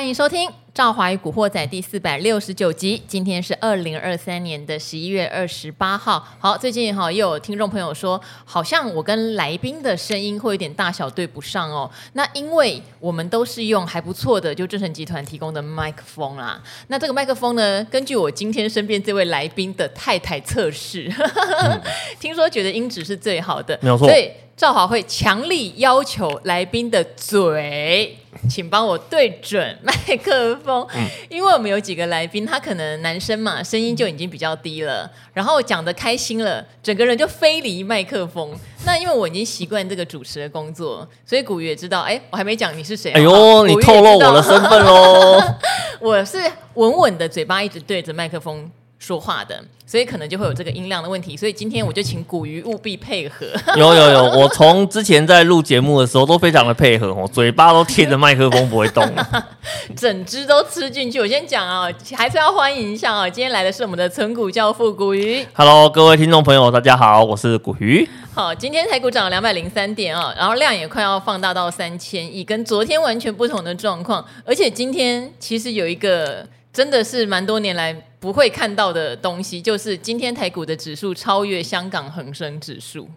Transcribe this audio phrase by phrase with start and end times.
[0.00, 3.02] 欢迎收听《赵华与古惑仔》第四百六十九集。
[3.06, 6.26] 今天是二零二三年的十一月二十八号。
[6.38, 11.88] 好，最近哈又有听众朋友说，好像我跟来宾的声音会有点大小对不上哦。
[12.14, 16.58] 那因为我们都是用还不错的，就正成集团提供的麦克风啦。
[16.86, 21.12] 那这个麦克风呢，根据我今天身边这位来宾的太太测试，
[21.62, 21.78] 嗯、
[22.18, 24.08] 听说觉得音质是最好的，没有错。
[24.08, 24.30] 所以
[24.60, 28.14] 赵华会强力要求来宾的嘴。
[28.46, 38.54] 请帮我对准麦克风，嗯、因为我们有几个来宾，他可能男生嘛，声音就已经比较低了，然后讲的开心了，整个人就飞离麦克风。
[38.84, 43.12] 那因为我已经习惯这个主持的工作，所以古月也知道，哎，我还没讲你是谁。
[43.12, 45.42] 哎呦，你透露我的身份喽！
[46.00, 46.38] 我是
[46.74, 48.70] 稳稳的嘴巴一直对着麦克风。
[49.00, 51.34] 说话的，所以可能就会有这个音量的问题。
[51.34, 53.46] 所以今天我就请古鱼务必配合。
[53.74, 59.02] 有有有，我从之前在录节目的时候都非常的配合，我嘴巴都贴着麦克风不会动，
[59.96, 61.18] 整只都吃进去。
[61.18, 65.44] 我先讲啊，还是要欢迎一下啊，今天来的是我们的存股教父古鱼。
[65.54, 68.06] Hello，各位听众朋友，大家好，我是古鱼。
[68.34, 74.22] 好，今天台股涨了两百零三点啊，然后量也快要放大到三千亿，跟昨天完全不同的状况。
[74.44, 76.46] 而且今天其实有一个。
[76.72, 83.08] 真的是蛮多年来不会看到的东西，就是今天台股的指数超越香港恒生指数。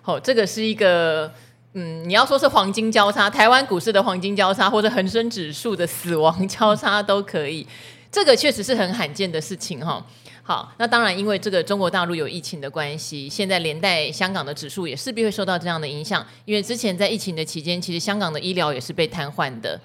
[0.00, 1.30] 好、这个是一个，
[1.74, 7.66] 嗯，你要说是黄金交叉，台湾股市的黄金交叉，或者恒生指数的死亡交叉都可以。
[8.10, 10.02] 这个确实是很罕见的事情哈、
[10.42, 16.24] 好，那当然因为这个中国大陆有疫情的关系，现在连带香港的指数也势必会受到这样的影响。
[16.46, 19.78] 因为之前在疫情的期间，其实香港的医疗也是被瘫痪的。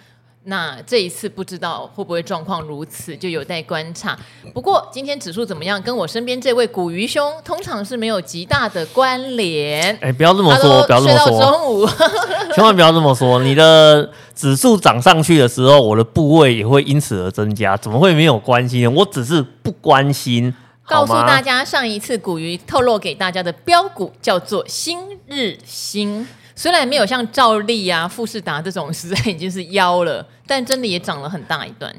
[0.45, 4.17] 那这一次不知道会不会状况如此，就有待观察。
[4.53, 9.95] 不过今天指数怎么样，跟我身边这位古鱼兄通常是没有极大的关联。
[10.01, 11.27] 哎，不要这么说，不要这么说。
[11.27, 11.87] 睡到中午，
[12.55, 13.43] 千万不要这么说。
[13.43, 18.87] 你的指数涨上去的时候，我的部位也会因此而增加，怎么会没有关系呢？
[18.87, 20.51] 我只是不关心。
[20.83, 24.97] 告诉大家，上一次古鱼透露给大家的标股叫做新
[25.27, 26.27] 日兴。
[26.55, 31.93] 虽然没有像赵丽啊、富士达这种实在已经是妖了，但真的也涨了很大一段。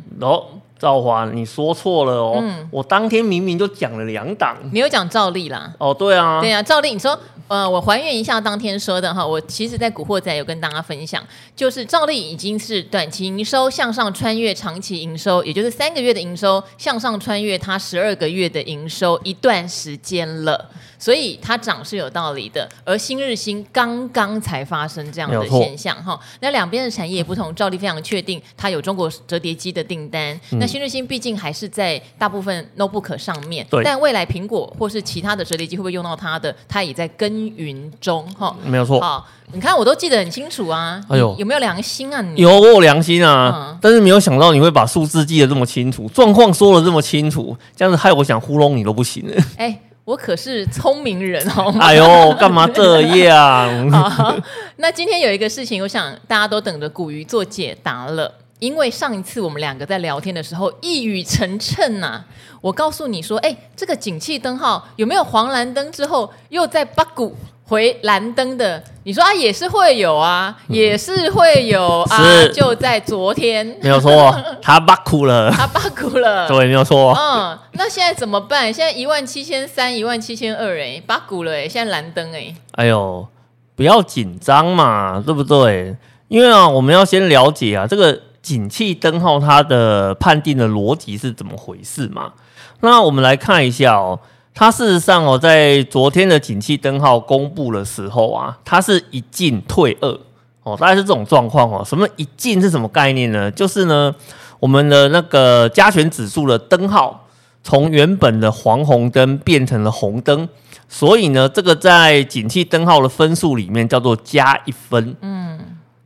[0.83, 2.41] 赵华，你说错了哦。
[2.43, 5.73] 嗯，我当天明明就讲了两档，没有讲赵丽啦。
[5.79, 7.17] 哦，对啊，对啊，赵丽，你说，
[7.47, 11.23] 呃，我还原一下当天说的哈，我其实在古惑仔有跟大家分享，
[11.55, 20.69] 就是赵丽已经是短期营收向上穿越长期营收，也就是三个月的营收向上穿越它十二个月的营收一段时间了。
[20.99, 26.17] 所以它涨是有道理的，而新日新刚刚才发生这样的现象哈。
[26.41, 30.33] 那两边的产业也不同，赵丽非常确定它有中国折叠机的订单。
[30.53, 38.57] 嗯、那新日新毕竟还是在大部分 notebook 上面，对但未来苹果或是其他的折叠机会不会用到它的，它也在耕耘中哈。
[38.65, 38.99] 没有错。
[38.99, 40.99] 好，你看我都记得很清楚啊。
[41.11, 42.41] 哎呦，有没有良心啊你？
[42.41, 43.53] 有，我有良心啊。
[43.55, 49.45] 嗯、但是没有想到你会把数字记得这么清楚，状况说的这么清楚，这样子害我想糊弄你都不行了。
[49.59, 49.79] 哎。
[50.05, 51.73] 我可是聪明人 哦！
[51.79, 53.89] 哎呦，干嘛这样？
[54.11, 54.35] 好，
[54.79, 58.35] 那今天有一个事情，我想大家都等着古鱼做解答了。
[58.63, 62.25] 因为上一次我们两个在聊天的时候一语成谶呐、啊，
[62.61, 67.37] 我告诉你说，哎，这个景气灯号有没有黄蓝灯之后又在八股？
[67.65, 77.13] 回蓝灯的，你说啊，也是会有啊，嗯、也是会有啊，就在昨天，没有错，他八股了， 他八股了，对，没有错。
[77.19, 78.73] 嗯，那现在怎么办？
[78.73, 83.27] 现在一万七千三，一万七千二，哎，八股了，哎，现在蓝灯，哎，哎呦，
[83.75, 85.97] 不要紧张嘛，对不对？
[86.29, 92.33] 因为啊，我们要先了解啊，这个景气灯号它的判定的逻辑是怎么回事嘛？
[92.81, 94.19] 那我们来看一下哦。
[94.55, 100.19] 它事实上哦，在昨天的景气灯号公布的时候啊，它是一进退二
[100.63, 101.83] 哦，大概是这种状况哦。
[101.83, 103.51] 什么一进是什么概念呢？
[103.51, 104.15] 就是呢，
[104.61, 107.27] 我们的那个加权指数的灯号
[107.63, 110.47] 从原本的黄红灯变成了红灯，
[110.87, 115.17] 所以呢，这个在景气灯号的分数里面叫做加一分。
[115.23, 115.59] 嗯，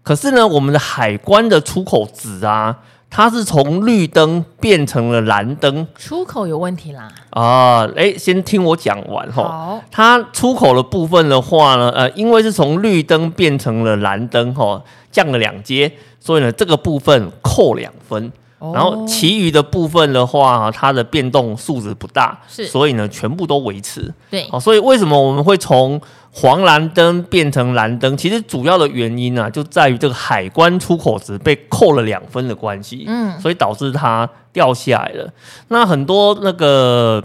[0.06, 2.79] 可是呢，我们的海关的出口值啊。
[3.08, 7.08] 它是从绿灯变成了蓝灯，出口有问题啦。
[7.31, 9.43] 啊，哎，先听我讲完哈。
[9.44, 18.31] 好，它出口的部分的话呢，呃，因为是从绿灯变成了蓝灯哈，降了两阶，所以呢，这个部分扣两分。
[18.58, 24.12] 哦、然后其余的部分的话，它的变动数值不大，是，所以呢，全部都维持。
[24.31, 26.00] 对，好，所以为什么我们会从
[26.32, 35.31] 黄蓝灯变成蓝灯，其实主要的原因呢、啊，就在于这个海关出口值被扣了两分的关系，嗯，所以导致它掉下来了。
[35.69, 37.23] 那很多那个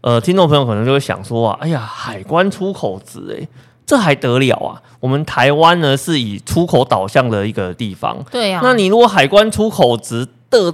[0.00, 3.46] 呃听众朋友可能就会想说啊，哎呀，海关出口值，哎，
[3.86, 4.82] 这还得了啊？
[4.98, 8.60] 我们台湾呢是以出口导向的一个地方，对呀、啊。
[8.64, 10.72] 那你如果海关出口值的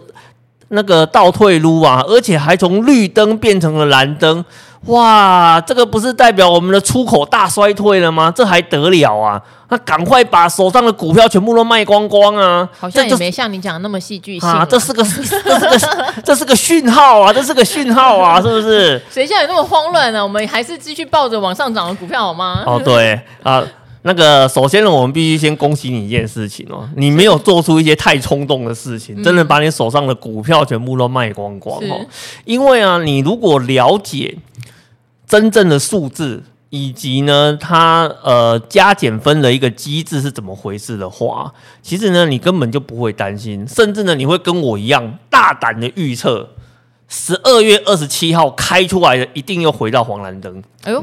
[0.68, 4.44] 那个倒退路啊，而且还从绿灯变成了蓝灯。
[4.86, 8.32] 哇，这个不是代表我们的出口大衰退了吗？
[8.34, 9.40] 这还得了啊！
[9.68, 12.68] 那赶快把手上的股票全部都卖光光啊！
[12.80, 14.66] 好像也没像你讲的那么戏剧性啊！
[14.68, 17.32] 这是个，这是个，这是个讯号啊！
[17.32, 18.42] 这是个讯号啊！
[18.42, 19.00] 是不是？
[19.08, 20.20] 谁叫你那么慌乱呢？
[20.20, 22.64] 我们还是继续抱着往上涨的股票好吗？
[22.66, 23.62] 哦，对啊，
[24.02, 32.06] 那个首先呢，我们必须先恭喜你一件事情哦，你没有做出一些太冲动的事情，真的把你手上的股票全部都卖光光哦。
[32.44, 34.38] 因为啊，你如果了解。
[35.24, 41.50] 真正的数字以及呢，它呃加减分的一个机制是怎么回事的话，
[41.80, 46.50] 其实呢，你根本就不会担心，甚至呢，你会跟我一样大胆的预测，
[47.08, 50.62] 十二月二十七号开出来的一定又回到黄蓝灯。
[50.82, 51.02] 哎呦！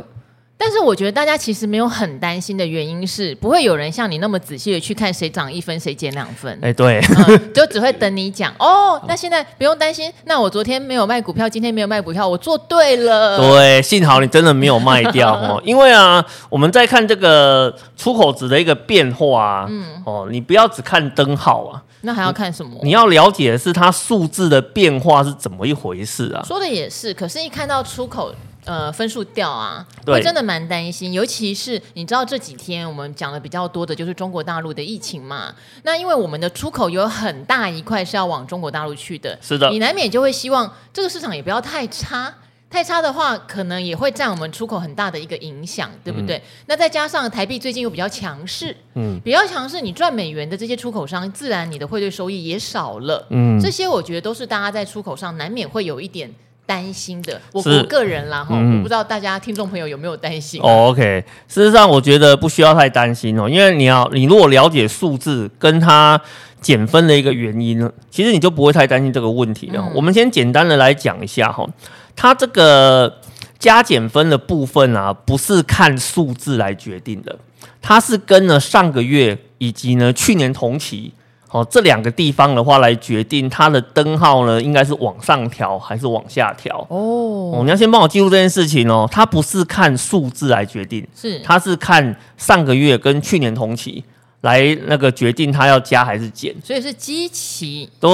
[0.61, 6.59] 但是我觉得大家其实没有很担心的原因是，不会有人像你那么仔细的去看谁涨一分谁减两分。
[6.61, 9.01] 哎，对，嗯， 就只会等你讲 哦。
[9.07, 13.37] 那现在不用担心，那我昨天没有卖股票，今天没有卖股票，我做对了。
[13.37, 15.61] 对，幸好你真的没有卖掉哦。
[15.65, 22.71] 因为啊，我们在看这个出口值的一个变化啊，嗯，哦，你不要只看灯号啊，那还要看什么？
[22.83, 26.43] 你，你要了解的是它数字的变化是怎么一回事啊？
[26.45, 28.33] 说的也是，可是一看到出口。
[28.69, 35.51] 呃，分数掉啊，会真的蛮担心，尤其是你知道这几天我们讲的比较多的就是中国大陆的疫情嘛。
[35.81, 42.31] 那因为我们的出口有很大一块是要往中国大陆去的，是的，你难免就会希望这个市场也不要太差，
[42.69, 46.37] 太差的话可能也会占我们出口很大的一个影响，对不对？
[46.37, 56.31] 嗯、那再加上台币最近又比较强势，嗯，比较强势，你赚美元的这些出口商，自然你的汇兑收益也少了，嗯，这些我觉得都是大家在出口上难免会有一点。
[56.69, 60.63] 担心的，我我个人啦哈，嗯、我不知道大家听众朋友有没有担心、啊。
[60.63, 66.21] 哦，OK，事实上我觉得不需要太担心哦，因为你要你如果了解数字跟它
[66.61, 69.81] 减分的一个原因呢，其实你就不会太担心这个问题了。
[69.81, 71.67] 嗯、我们先简单的来讲一下哈，
[72.15, 73.19] 它这个
[73.57, 77.35] 加减分的部分啊，不是看数字来决定的，
[77.81, 81.11] 它是跟呢上个月以及呢去年同期。
[81.51, 86.77] 哦，这两个地方的话来决定它的灯号呢，应该是往上调还是往下调？
[86.89, 89.07] 哦，哦，你要先帮我记录这件事情哦。
[89.11, 94.03] 它不是看数字来决定，是它是看上个月跟去年同期
[94.41, 96.55] 来那个决定它要加还是减。
[96.63, 98.09] 所以是基期对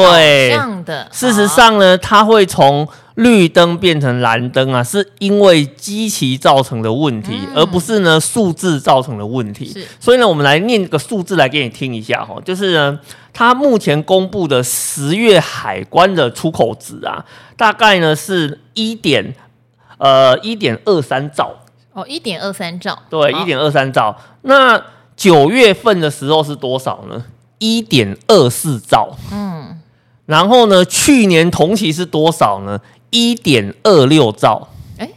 [0.49, 1.07] 这样的。
[1.11, 2.87] 事实上呢，它会从。
[3.15, 9.65] 绿灯变成蓝灯啊，是因为机器造成的问题，嗯、而不是呢数字造成的问题。
[9.65, 12.99] 是所以呢，我们来念个数字来给你听一下哈，就是呢，
[13.33, 17.25] 它目前公布的十月海关的出口值啊，
[17.55, 19.33] 大概呢是一点
[19.97, 21.55] 呃一点二三兆
[21.93, 24.13] 哦，一点二三兆，对，一点二三兆。
[24.41, 24.81] 那
[25.15, 27.23] 九月份的时候是多少呢？
[27.59, 29.15] 一点二四兆。
[29.31, 29.79] 嗯，
[30.25, 32.77] 然后呢，去年同期是多少呢？
[33.15, 34.67] 一点二六兆，
[34.97, 35.09] 哎，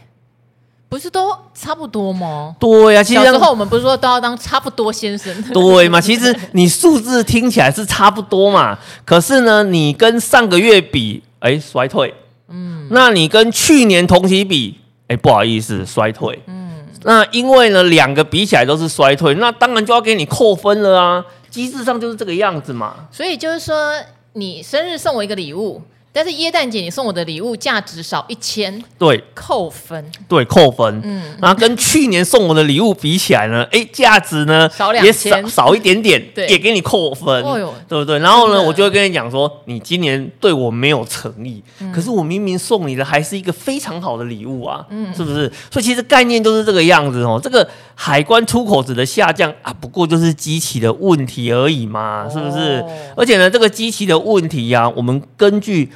[0.87, 2.55] 不是都差不多吗？
[2.57, 5.43] 对呀、啊，其实小时候我们不是说都要当差不多先生？
[5.51, 5.99] 对嘛？
[5.99, 12.13] 其实你数字听起来是差不多嘛，可是呢，你跟上个月比，哎，衰退。
[12.47, 14.79] 嗯，那你跟去年同期比，
[15.09, 16.41] 哎，不好意思，衰退。
[16.47, 21.25] 嗯，那因为呢，两个比起来都是衰退，那当然就要给你扣分了啊。
[21.49, 22.95] 机制上就是这个样子嘛。
[23.11, 23.93] 所以就是说，
[24.33, 25.81] 你生日送我一个礼物。
[26.21, 37.41] 但是耶诞姐，你送我的礼物价值少一千，对，扣分，对，扣分，嗯，然后跟去年送我的礼物比起来呢，哎，价值呢少两千，也少少一点点，对，也给你扣分，
[37.87, 38.19] 对不对？
[38.19, 41.63] 然后呢，我就会跟你讲说，你今年对我没有诚意，
[41.95, 45.49] 可是我明明送你的还是一个非常好的礼物啊，嗯，是不是？
[45.71, 47.39] 所以其实概念就是这个样子哦。
[47.41, 52.83] 这个海关出口值的下降啊，不过就是机器的问题而已嘛，是不是？
[53.15, 55.89] 而且呢，这个机器的问题呀，我们根据。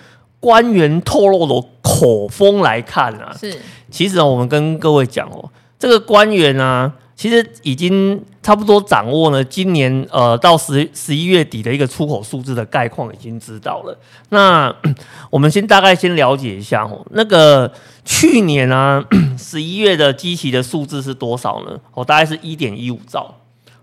[0.44, 3.58] 官员透露的口风来看啊，是，
[3.90, 13.98] 其实我们跟各位讲哦，这个官员啊，其实已经差不多掌握了今年呃到十十一月底的一个出口数字的概况，已经知道了。
[14.32, 14.76] 那
[15.32, 17.72] 我们先大概先了解一下哦，那个
[18.04, 19.02] 去年啊
[19.40, 21.80] 十一月的基期的数字是多少呢？
[21.94, 23.34] 哦，大概是一点一五兆，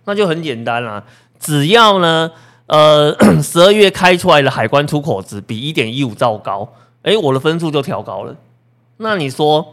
[0.04, 1.02] 那就很简单啦，
[1.38, 2.30] 只要呢。
[2.70, 3.12] 呃，
[3.42, 6.72] 十二月开出来的海关出口值比一点一五兆高，
[7.02, 8.32] 哎，我的分数就调高了。
[8.98, 9.66] 那你说，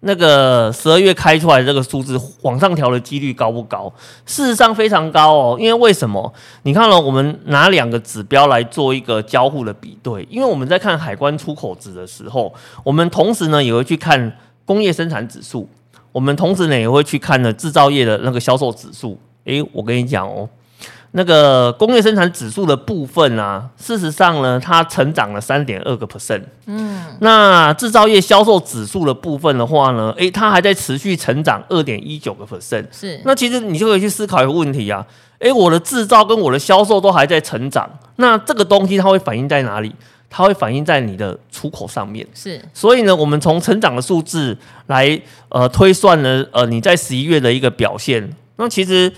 [0.00, 3.92] 那个十二月开出来的这个数字往上调的几率高不高？
[4.26, 5.56] 事实上非常高哦。
[5.60, 6.34] 因为为什么？
[6.64, 10.26] 你看了，我们拿两个指标来做一个交互的比对。
[10.28, 15.68] 因为我们在看海关出口值的时候，我们同时呢也会去看工业生产指数，
[16.10, 19.16] 我们同时呢也会去看呢制造业的那个销售指数。
[19.44, 20.48] 哎，我跟你讲哦。
[21.16, 26.42] 那个工业生产指数的部分啊，事实上呢，它成长了三点二个 percent。
[26.66, 32.84] 嗯，那制造业销售指数的部分的话呢，诶，它还在持续成长二点一九个 percent。
[32.90, 35.06] 是，那其实你就可以去思考一个问题啊，
[35.38, 39.94] 诶，我的制造跟我的销售都还在成长，那这个东西它会反映在哪里？
[40.28, 42.26] 它会反映在你的出口上面。
[42.34, 45.16] 是，所以呢，我们从成长的数字来
[45.48, 49.12] 呃推算呢，呃，你在十一月的一个表现，那其实。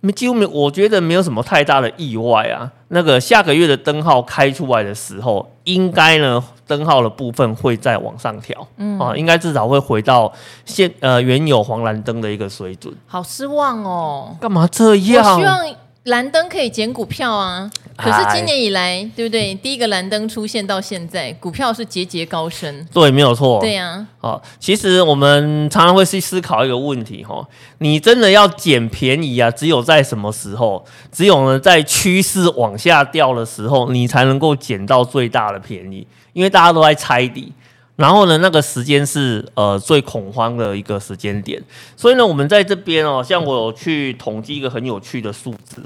[0.00, 2.70] 没几乎没，我觉得没有什么太大的意外啊。
[2.88, 10.32] 那个下个月的灯号开出来的时候，应该呢灯号的部分会再往上调，嗯啊，应该至少会回到
[10.64, 12.92] 现呃原有黄蓝灯的一个水准。
[13.06, 14.36] 好失望哦！
[14.40, 15.34] 干嘛这样？
[15.34, 17.70] 我希望蓝灯可以捡股票啊。
[17.96, 19.54] 可是今年以来，对不对？
[19.56, 22.86] 第一个蓝灯出现到现在，股票是节节高升。
[22.90, 23.60] 对，没有错。
[23.60, 24.06] 对呀。
[24.18, 27.46] 好，其实我们常常会去思考一个问题哈：
[27.78, 29.50] 你真的要捡便宜啊？
[29.50, 30.82] 只有在什么时候？
[31.12, 36.06] 只有呢，在趋势往下掉的时候，你才能够捡到最大的便宜。
[36.32, 37.52] 因为大家都在猜底，
[38.00, 41.62] 然后呢，那个时间是呃最恐慌的一个时间点。
[41.94, 45.82] 所以呢，我们在这边哦，像我有去统计一个很有趣的数字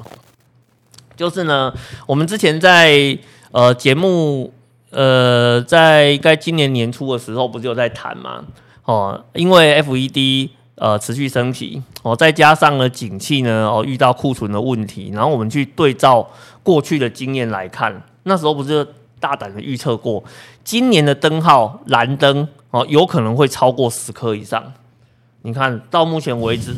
[1.17, 1.75] 就是呢，
[2.07, 3.19] 我们之前在
[3.51, 4.53] 呃节目
[4.91, 8.45] 呃在该今年年初的时候，不是有在谈吗？
[8.85, 16.31] 哦，因为 FED 呃持续升息哦，再加上呢景气呢哦遇到库存的问题，然后我们去对照
[16.63, 18.87] 过去的经验来看，那时候不是
[19.25, 20.23] 大胆的预测过，
[20.63, 24.71] 今年的灯号蓝灯哦有可能会超过十颗以上。
[25.41, 26.75] 你看到目前为止。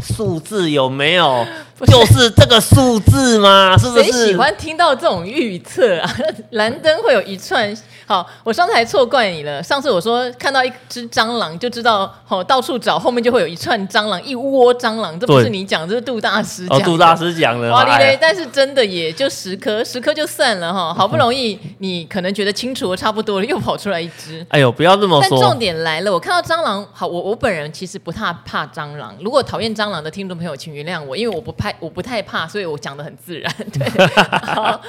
[0.00, 1.44] 数字有没有？
[1.86, 3.76] 就是这个数字吗？
[3.78, 4.04] 是不是？
[4.04, 6.16] 谁喜欢听到这种预测啊？
[6.50, 7.76] 蓝灯会有一串。
[8.06, 9.62] 好，我上次还错怪你了。
[9.62, 15.18] 上次我说看到一只蟑螂就知道，好到处找，后面就会有一串蟑螂，一窝蟑螂。
[15.20, 16.78] 这不是你讲，这是杜大师讲。
[16.78, 17.70] 哦，杜大师讲的。
[17.70, 18.18] 哇哩嘞！
[18.18, 20.94] 但是真的也就十颗，十颗就算了哈。
[20.94, 24.44] 好不容易 你可能觉得清楚的差不多了，又跑出来一只。
[24.48, 25.38] 哎呦，不要这么说。
[25.38, 29.14] 但重点来了，我看到蟑螂，好，我我本人其实不太怕蟑螂。
[29.20, 33.52] 如果讨厌蟑螂的听众朋友，请原谅我，因为我不怕，我不太怕，所以我讲的很自然。
[33.72, 33.88] 对，
[34.54, 34.80] 好，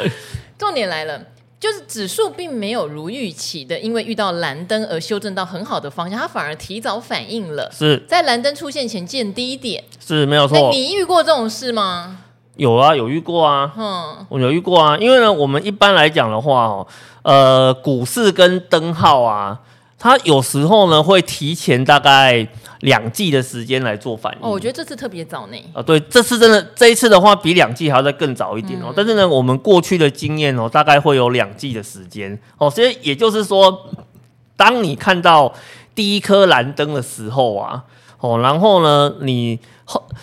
[0.58, 1.22] 重点来了。
[1.60, 7.70] 就是指数并没有如预期的，因为遇到蓝灯而修正到很好的方向，它反而提早反应了。
[7.70, 10.70] 是在蓝灯出现前见低点，是没有错。
[10.72, 12.20] 你遇过这种事吗？
[12.56, 13.74] 有啊，有遇过啊。
[13.78, 14.98] 嗯，我有遇过啊。
[14.98, 16.88] 因为呢，我们一般来讲的话，哦，
[17.24, 19.60] 呃，股市跟灯号啊。
[20.00, 22.48] 它有时候呢会提前大概
[22.80, 24.40] 两季的时间来做反应。
[24.42, 25.58] 哦，我觉得这次特别早呢。
[25.74, 28.86] 啊，对，这次真的这一次的话比两季还要再更早一点哦。
[28.88, 32.70] 嗯、但是呢，我们过去的经验哦，大概会有两季的时间哦。
[32.70, 33.90] 所以也就是说，
[34.56, 35.54] 当你看到
[35.94, 37.84] 第一颗蓝灯的时候啊，
[38.20, 39.60] 哦，然后呢，你。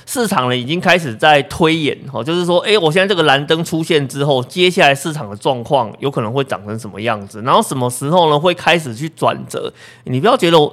[0.07, 9.73] 市场呢已经开始在推演，哦，就是说，哎，我现在这个蓝灯出现之后，接下来市场的状况有可能会长成什么样子，然后什么时候呢会开始去转折？
[10.05, 10.73] 你不要觉得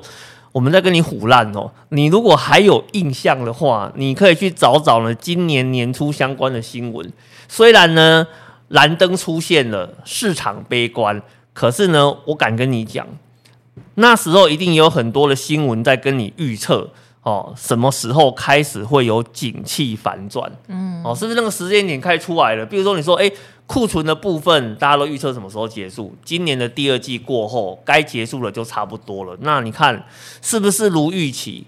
[0.52, 7.12] 我们在跟你唬烂哦，你如果还有印象的话，你可以去找找呢今年年初相关的新闻。
[7.50, 8.28] 虽然呢
[8.68, 11.20] 蓝灯出现了，市场悲观，
[11.54, 13.08] 可是呢，我敢跟你讲，
[13.96, 16.92] 那时候一定有很多的新闻在跟你预测。
[17.24, 20.52] 哦，什么时候开始会有景气反转？
[20.68, 22.66] 嗯，哦，是不是那个时间点开始出来了？
[22.66, 23.32] 比如说，你说，哎，
[23.66, 26.14] 库存的部分，大家都预测什么时候结束？
[26.26, 29.38] 今年的第二季过后，该结束了就差不多了。
[29.40, 30.06] 那你看，
[30.42, 31.66] 是不是如预期？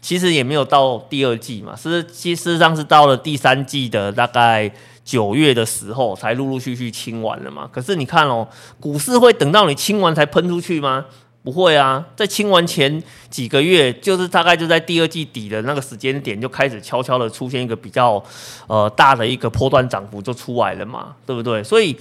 [0.00, 4.72] 其实也没有到第二季嘛，是其实上是到了第三季的大概
[5.04, 7.68] 九月的时候，才陆陆续续清完了嘛。
[7.70, 8.48] 可是你看哦，
[8.80, 11.04] 股市会等到你清完才喷出去吗？
[11.42, 18.22] 不会啊，在清完前几个月，就是大概就在第二季底的那个时间点，就开始悄悄的出现一个比较
[18.66, 21.64] 呃大的一个波段涨幅就出来了嘛，对不对？
[21.64, 21.92] 所以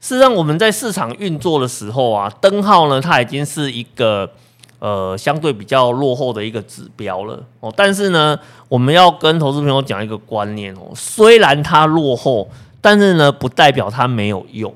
[0.00, 4.30] 事实上我们在市场运作的时候啊，灯号呢它已经是一个
[4.78, 7.70] 呃相对比较落后的一个指标了哦。
[7.76, 8.38] 但是呢，
[8.70, 12.48] 我们要跟投资朋友讲一个观念哦，虽然它落后，
[12.80, 14.74] 但是呢不代表它没有用。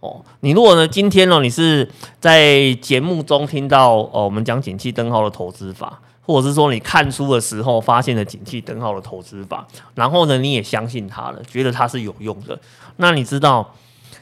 [0.00, 1.88] 哦，你如果呢，今天呢，你是
[2.20, 12.58] 在节目中听到哦，我们讲景气灯号的投资法，或者是说你看书的时候发现了景气灯号的投资法，然后呢，你也相信它了，觉得它是有用的，
[12.96, 13.74] 那你知道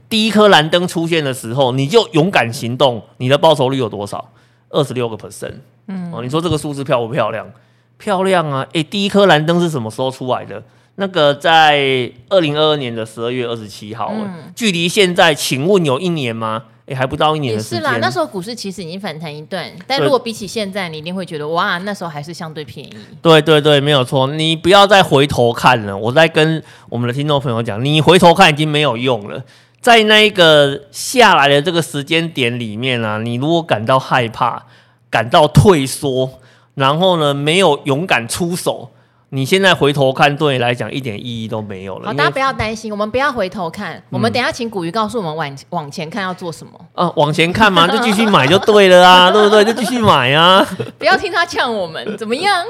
[0.09, 4.30] 第一颗蓝灯出现的时候，你就勇敢行动，你的报酬率有多少？
[4.71, 5.54] 二十六个 percent。
[5.88, 7.47] 嗯，哦，你说这个数字漂不漂亮？
[7.99, 8.66] 漂亮啊！
[8.73, 10.62] 诶，第一颗蓝灯是什么时候出来的？
[10.97, 16.65] 那个在二零二二年的十二月二十七号，嗯，距离现在，请问有一年吗？
[16.87, 17.79] 哎，还不到一年的时间。
[17.81, 22.97] 是啦，那时候股市其实已经反弹一段，但如果比起现在，你一定会觉得哇，那时候还是相对便宜。
[23.21, 24.29] 对对对，没有错。
[24.29, 29.43] 你不要再回头看了，我在跟我们的听众朋友讲，你回头看已经没有用了。
[29.81, 34.65] 在那个下来的这个时间点里面啊，你如果感到害怕、
[35.11, 36.38] 感到退缩，
[36.75, 38.91] 然后呢，没有勇敢出手。
[39.30, 42.06] 你现在回头看，对你来讲一点意义都没有了。
[42.06, 46.73] 好，大家不要担心，我们不要回头看，我们等一下请古鱼告诉我们往往前看要做什么。
[46.95, 49.64] 啊，往前看嘛，就继续买就对了啊， 对不对？
[49.64, 50.64] 就继续买啊，
[50.97, 52.64] 不要听他呛我们，怎么样？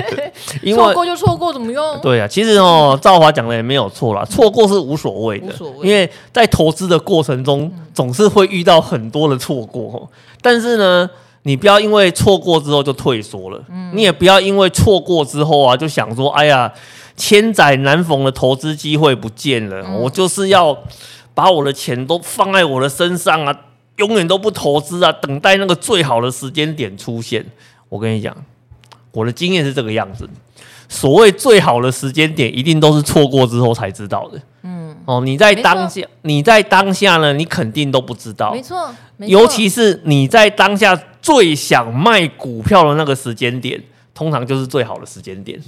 [0.74, 2.00] 错过就错过，怎么用？
[2.00, 11.10] 对啊，其实哦，赵华讲的也没有错啦，错过是无所谓的，无所谓，因为在投资的过程中总是会遇到很多的错过，但是呢。
[11.42, 16.70] 你不要因为错过之后就退缩了，嗯，你也不要因为错过之后啊就想说，哎呀，
[17.16, 20.76] 千载难逢的投资机会不见了，嗯，我就是要
[21.34, 23.60] 把我的钱都放在我的身上啊，
[23.96, 27.44] 永远都不投资啊，等待那个最好的时间点出现。
[27.88, 28.36] 我跟你讲，
[29.12, 30.28] 我的经验是这个样子，
[30.88, 34.40] 所谓最好的时间点，一定都是错过之后才知道的。
[34.62, 41.00] 嗯，哦，你在当下，你在当下呢，你肯定都不知道，没错，尤其是你在当下。
[41.22, 43.78] 最想卖股票的那个时间点，
[44.14, 45.62] 通常就是最好的时间点。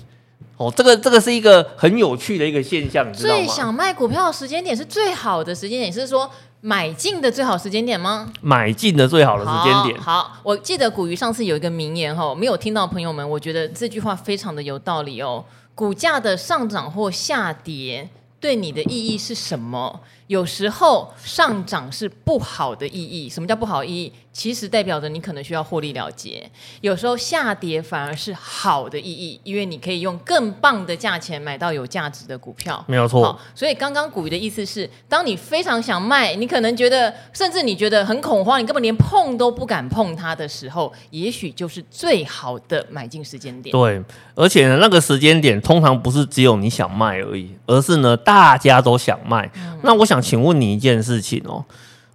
[0.57, 3.45] 哦，这个这个是一个很有趣的一个现象，你知道吗？
[3.45, 6.31] 最想卖股票的时间点是最好的时间点，是说
[6.63, 8.33] 买进的最好时间点吗？
[8.41, 10.01] 买进的最好的时间点。
[10.01, 15.45] 好，好，我记得古鱼上次有一个名言哈，没有听到朋友们，我觉得这句话非常的有道理哦。
[15.75, 18.09] 股价的上涨或下跌
[18.43, 20.01] 对你的意义是什么？
[20.27, 23.29] 有时候上涨是不好的意义。
[23.29, 24.13] 什么叫不好意义？
[24.33, 26.51] 其实代表着你可能需要获利了结。
[26.81, 32.83] 有时候下跌反而是好的意义，因为你可以用更棒的价钱买到有价值的股票。
[32.89, 33.39] 没有错。
[33.55, 43.71] 所以刚刚古鱼的意思是，当你非常想卖，你可能觉得，甚至你觉得很恐慌，你根本连碰都不敢碰它的时候，也许就是最好的买进时间点。
[43.71, 44.03] 对，
[44.35, 49.51] 而且呢，那个时间点通常不是只有你想卖而已，而是呢，大家都想卖。
[49.57, 51.65] 嗯、那我想请问你一件事情哦。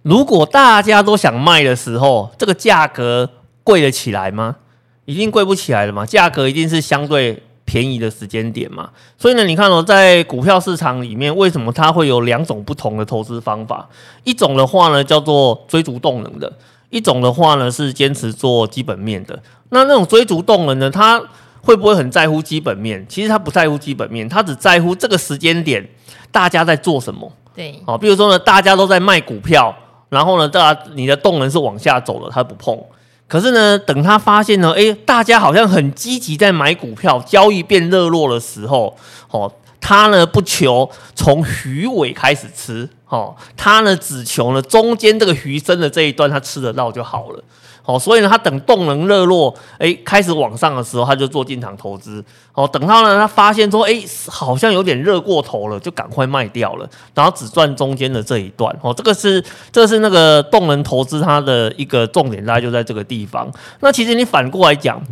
[0.02, 3.28] 如果大家都想卖的时候，这个价格
[3.62, 4.56] 贵得起来吗？
[5.04, 8.90] 一定贵不起来的嘛，价格一定是相对便宜的时间点嘛。
[9.18, 13.88] 所以呢，你看哦，在股票市场里面，为什么它会有两种不同的投资方法？
[14.24, 16.48] 一种的话呢，叫做追逐动能的；
[16.90, 19.42] 一种的话呢，是坚持做基本面的。
[19.70, 21.22] 那那种追逐动能呢，它
[21.62, 23.04] 会不会很在乎基本面？
[23.08, 25.86] 其实它不在乎基本面，它只在乎这个时间点
[26.30, 27.30] 大家在做什么。
[27.58, 29.74] 对，好，比如说呢，大家都在卖股票。
[30.10, 32.78] 然后呢，大家你的动能是往下走的，他不碰。
[33.26, 38.96] 可是呢，等他发现呢，诶，大家好像很积极在买股票，交易变热络的时候，
[39.30, 47.44] 哦，他呢不求从鱼尾开始吃，哦，他呢只求呢中间这个鱼身的这一段他吃得到就好了。
[47.88, 52.22] 哦，所以呢，他等动能热络，哎，开始往上的时候，他就做进场投资。
[52.52, 58.76] 哦，等他呢，他发现说，哎，好像有点热过头了，就赶快卖掉了，然后只赚中间的这一段。
[58.82, 63.50] 哦，这个是，这是那个动能投资它的一个重点，大概就在这个地方。
[63.80, 65.02] 那其实你反过来讲，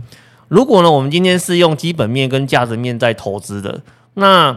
[0.48, 3.80] 如果呢，我们今天是用基本面跟价值面在投资的，
[4.12, 4.54] 那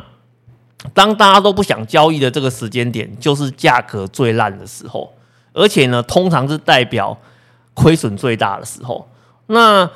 [0.94, 5.14] 当大家都不想交易的这个时间点，就是价格最烂的时候，
[5.54, 7.18] 而且呢，通常是代表。
[7.80, 9.08] 亏损最大的时候，
[9.48, 9.90] 那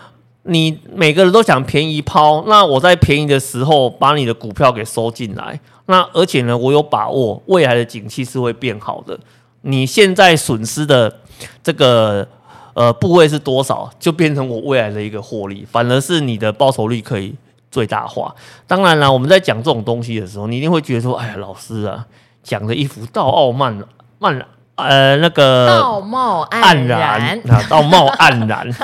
[0.44, 9.20] 你每个人都想便宜抛，那我在便宜的时候把你的股票给收进来，那而且呢，我有把握未来的景气是会变好的。
[9.64, 11.14] 你现在损失的
[11.62, 12.26] 这个
[12.74, 17.36] 呃部位是多少，就变成我未来的一个获利，反而是你的报酬率可以
[17.70, 18.34] 最大化。
[18.66, 22.08] 当然了，我们在讲这种东西的时候，你一定会觉得说，哎呀，老师啊，
[22.42, 23.78] 讲的一副道傲慢
[24.20, 24.46] 慢。
[24.76, 28.70] 呃，那个道貌岸然啊，道貌岸然。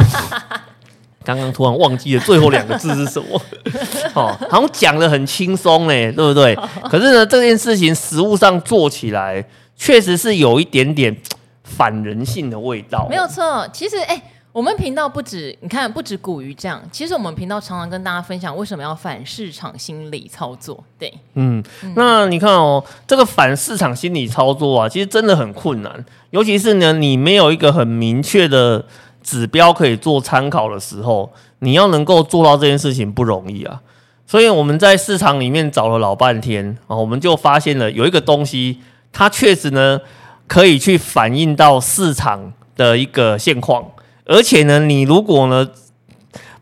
[1.23, 3.39] 刚刚突然忘记了最后两个字是什么？
[4.15, 6.55] 哦，好像讲的很轻松嘞，对不对？
[6.89, 9.43] 可是呢，这件事情实物上做起来，
[9.75, 11.15] 确实是有一点点
[11.63, 13.05] 反人性的味道。
[13.09, 14.15] 没有错，其实哎。
[14.15, 20.83] 欸我们频道不止，你看不止股鱼这样，其实我们频道常常跟大家分享为什么要反市场心理操作。
[20.97, 21.63] 对，嗯，
[21.95, 28.83] 那你看哦，这个反市场心理操作啊，其实真的很困难，尤其是呢，你没有一个很明确的
[29.21, 33.79] 指标可以做参考的时候，你要能够做到这件事情不容易啊。
[34.25, 38.79] 所以我们在市场里面找了老半天啊，我们就发现了有一个东西，
[39.11, 40.01] 它确实呢
[40.47, 43.85] 可以去反映到市场的一个现况。
[44.29, 45.67] 而且呢，你如果呢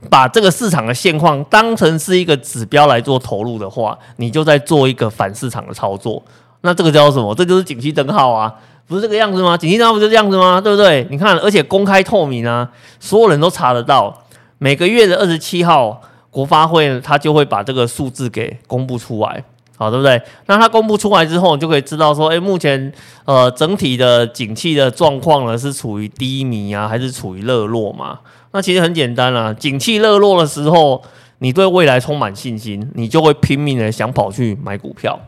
[0.09, 6.23] 把这个市场的现况当成是一个指标来做投入的话，你就在做一个反市场的操作。
[6.61, 7.35] 那这个叫什么？
[7.35, 8.53] 这就是景气灯号啊，
[8.87, 9.57] 不是这个样子吗？
[9.57, 10.61] 景气灯号不就这样子吗？
[10.61, 11.05] 对不对？
[11.11, 14.23] 你看，而且公开透明啊，所有人都查得到。
[14.59, 16.01] 每个月的二十七号，
[16.31, 19.43] 国发会他就会把这个数字给公布出来，
[19.79, 20.19] 好，对不对？
[20.47, 22.91] 那它公布出来之后，你就可以知道说，哎，目前
[23.25, 28.19] 呃整体的景气的状况呢是处于低迷啊，还是处于热络嘛？
[28.53, 31.03] 那其实很简单啊，景气热络的时候，
[31.39, 35.19] 你对未来充满信心，你就会拼命的想跑去买股票。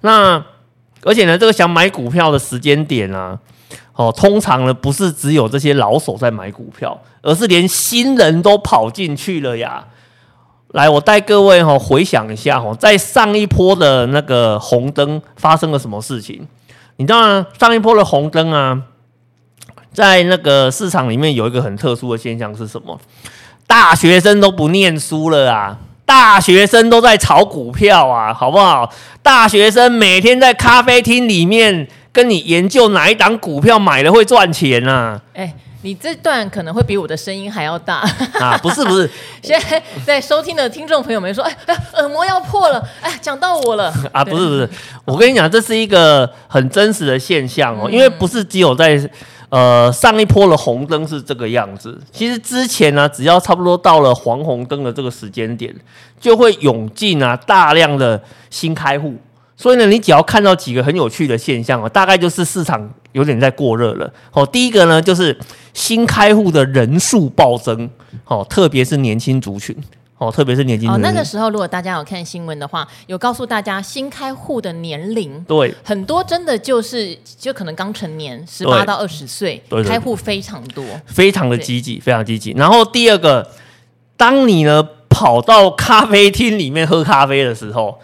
[0.00, 0.44] 那
[1.04, 3.38] 而且呢，这个想买股票的时间点啊，
[3.94, 9.86] 哦，通常呢不是只有这些老手在买股票，而是连新人都跑进去了呀。
[10.72, 16.46] 来，我带各位哈回想一下哈，在上一波的那个红灯发生了什么事情？
[16.96, 17.46] 你知道吗？
[17.58, 18.80] 上一波的红灯啊，
[19.92, 22.98] 在那个市场里面有一个很特殊的现象是什么？
[23.66, 25.78] 大学生都不念书了啊！
[26.04, 28.90] 大学生都在炒股票啊，好不好？
[29.22, 35.20] 大学生每天在咖啡厅里面跟你研究哪一档股票买了会赚钱啊。
[35.34, 37.98] 哎、你这段可能会比我的声音还要大
[38.40, 38.56] 啊！
[38.62, 39.08] 不是不是，
[39.42, 44.24] 现在在收听的听众朋友们说，哎哎，耳膜要破了，哎，讲到我了 啊！
[44.24, 44.68] 不是不是，
[45.04, 49.10] 我跟你讲，这是一个很真实的现象哦，嗯、因为不是只有在。
[49.52, 52.00] 呃，上一波的红灯是这个样子。
[52.10, 55.70] 其实之前呢、啊，只要差不多到了黄红灯的这个时间点，
[56.18, 58.18] 就会涌进啊大量的
[58.48, 59.14] 新开户。
[59.62, 64.12] 所以呢，你只要看到几个很有趣的现象啊，大概就是市场有点在过热了。
[64.32, 65.38] 哦，第一个呢，就是
[65.72, 67.88] 新开户的人数暴增，
[68.24, 69.76] 哦，特别是年轻族群。
[70.18, 70.88] 哦，特别是年轻。
[70.88, 82.52] 哦，那个时候如果大家有看新闻的话，有告诉大家新开户的年龄，对，很多真的就是就可能刚成年，十八到二十岁，对开户非常多，非常的积极，非常积极。
[82.52, 83.48] 然后第二个，
[84.16, 87.98] 当你呢跑到咖啡厅里面喝咖啡的时候，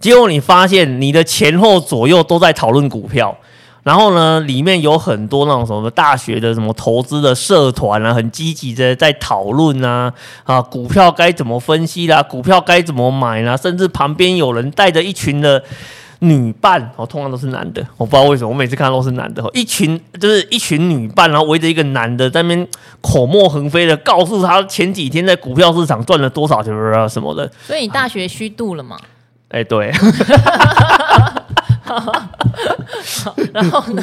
[0.00, 3.36] 结果你发现你的前后左右都在讨论股票。
[3.84, 10.12] 然后呢，里面有很多那种什么大学的什么投资的社团啊，很积极的在讨论啊，
[10.44, 15.62] 啊，股票该怎么分析啦，股票该怎么买啦，甚至旁边有人带着一群的
[16.18, 22.68] 女伴，哦，通常都是男的，我不知道为什么，我每次看到都是男的，一群就是一群女伴，然后围着一个男的在那边
[23.00, 27.50] 口沫横飞的告诉他前几天在股票市场赚了多少钱啊什么的。
[27.66, 28.98] 所以你大学虚度了吗？
[29.48, 29.92] 哎，对。
[33.52, 34.02] 然后呢？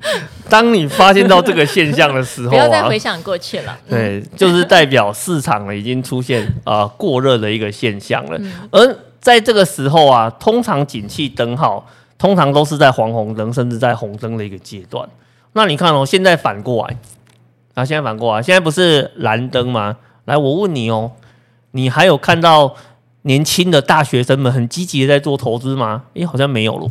[0.50, 3.74] 当你发现到这个现象的时候、啊，不要再回想过去了。
[3.88, 8.36] 对，就是代表市场已经出现啊、 呃、过热的一个现象了。
[8.38, 11.86] 嗯、而在这个时候啊，通常景气灯号
[12.18, 15.08] 通常都是在黄红灯，甚至在红灯的一个阶段。
[15.54, 16.94] 那你看哦，现在反过来
[17.74, 19.96] 啊，现在反过来，现在不是蓝灯吗？
[20.26, 21.12] 来，我问你哦，
[21.70, 22.74] 你还有看到？
[23.22, 26.04] 年轻的大学生们很积极的在做投资吗？
[26.14, 26.90] 诶，好像没有了。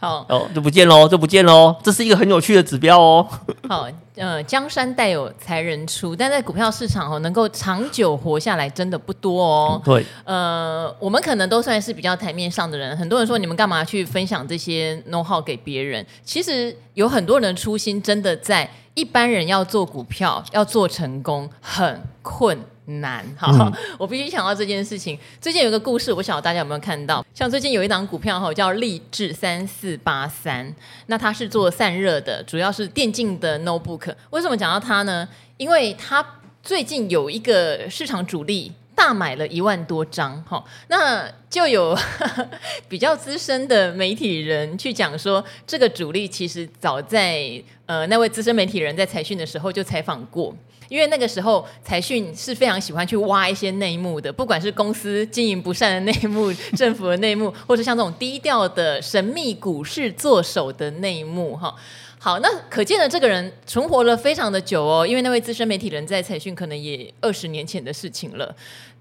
[0.00, 1.74] 好哦，就不见喽，就不见喽。
[1.82, 3.26] 这是一个很有趣的指标哦。
[3.68, 9.82] 好，呃，江山代有才人出，但在股票市场哦，能够长久活下来真的不多哦。
[9.84, 12.96] 对，呃，我们可能都算是比较台面上的人。
[12.96, 16.06] 很多人说，你们干嘛去分享这些 know how 给别人？
[16.22, 22.56] 其实有很多人的初心真的在一般人要做股票要做成功很困
[22.88, 25.18] 难，好，嗯、我必须想到这件事情。
[25.40, 27.24] 最近有一个故事，我不晓得大家有没有看到？
[27.34, 30.74] 像最近有一档股票哈，叫励志三四八三，
[31.06, 34.14] 那它是做散热的，主要是电竞的 notebook。
[34.30, 35.28] 为什么讲到它呢？
[35.56, 36.24] 因为它
[36.62, 41.96] 最近有一个市场主力大买了一万多张，哈，那就有
[42.88, 50.54] 比较资深的媒体人去讲说，这个主力其实早在呃那位资深媒体人在财讯的时候就采访过。
[50.90, 61.74] 因为那个时候，财讯是非常喜欢去挖一些内幕的，不管是公司经营不善的内幕、政府的内幕，或者像这种低调的神秘股市作手的内幕，哈。
[62.18, 68.56] 好，那可见的这个人存活了非常的久哦，因为那位资深媒体人在财讯可能也二十年前的事情了，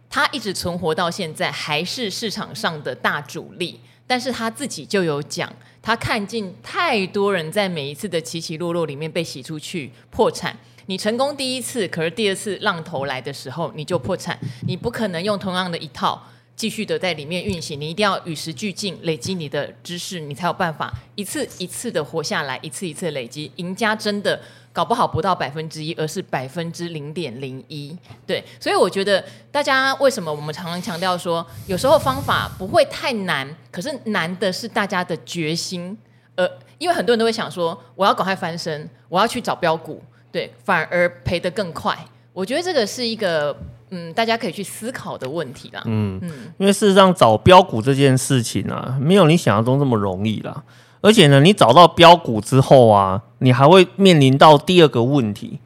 [0.10, 3.80] 他一直存活到现在，还是市场上的大主力。
[4.08, 10.58] 但是他自己就有讲，他看尽太多人在每一次的起起落落里面被洗出去破产。
[10.86, 14.40] 你成功第一次，可是第二次浪头来的时候，你就破产。
[14.66, 16.26] 你不可能用同样的一套
[16.58, 23.52] 继续的在里面运行，你一定要与时俱进，累积你的知识，你才有办法一次一次的活下来，一次一次累积。
[23.58, 24.42] 赢家真的
[24.74, 27.96] 搞不好不到百分之一，而是百分之零点零一。
[28.26, 35.96] 对，所以我觉得大家为什么我们常常强调说，有时候方法不会太难，可是难的是大家的决心。
[36.34, 40.02] 呃，因为很多人都会想说，我要赶快翻身，我要去找标股。
[40.32, 41.96] 对，反而赔得更快。
[42.34, 43.56] 我觉得这个是一个
[43.90, 45.82] 嗯，大家可以去思考的问题啦。
[45.86, 50.64] 嗯嗯，因为事实上找标股这件事情啊，没有你想象中这么容易啦。
[51.02, 55.60] 而且呢，你找到标股之后啊，你还会面临到第二个问题，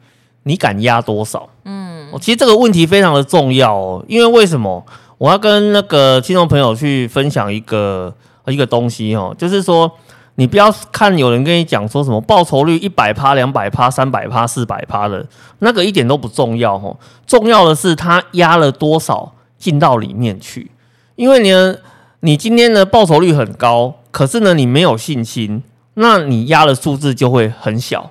[0.44, 1.48] 你敢压多少？
[1.64, 4.84] 嗯，其实这个问题非常的重要哦，因为为什么？
[5.18, 8.12] 我要跟那个听众朋友去分享一个
[8.46, 9.90] 一个东西哦，就是说，
[10.36, 15.26] 你不要看有人跟你讲说什么报酬率一百趴、两百趴、三百趴、四百趴的，
[15.58, 20.70] 那个一点都不重要哦，重要的是他压了多少进到里面去，
[21.16, 21.76] 因为呢，
[22.20, 25.62] 你今天的报酬率很高，可是呢，你没有信心，
[25.94, 28.10] 那你压的数字就会很小，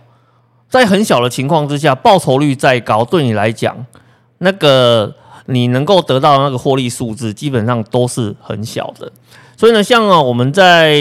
[0.69, 3.85] 在很小的情况之下，报酬率再高，对你来讲，
[4.37, 5.15] 那个。
[5.47, 9.11] 你能够得到那个获利数字，基本上都是很小的。
[9.61, 10.95] 所以呢，像啊，我们在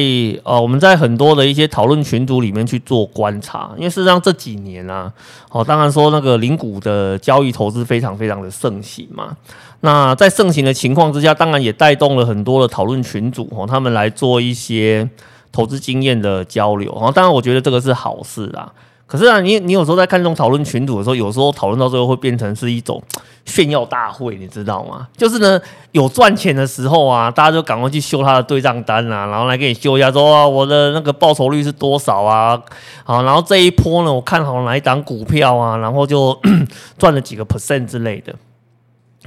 [0.45, 5.11] 呃，我们在很多的一些讨论群组里面去做观察，因为事实上这几年啊，
[5.51, 9.35] 哦，当然说那个零股的交易投资非常非常的盛行嘛。
[9.81, 15.09] 那在盛行的情况之下，当然也带动了很多的讨论群组哦，他们来做一些
[15.51, 16.93] 投资经验的交流。
[16.93, 18.71] 哦，当然我觉得这个是好事啦。
[19.11, 23.03] 可是啊，你你有时候在看这种讨论群组的时候，有时候讨论到最后会变成是一种
[23.45, 25.09] 炫耀大会，你知道吗？
[25.17, 32.63] 就是呢，有赚钱的时候啊，大家就赶快去秀他的对账单啊，然后来给你秀一下说，说啊，我的那个报酬率是多少啊？
[33.03, 36.41] 好，然后这一波呢，我看好哪一档股票啊，然后就
[36.97, 38.33] 赚了几个 percent 之类的。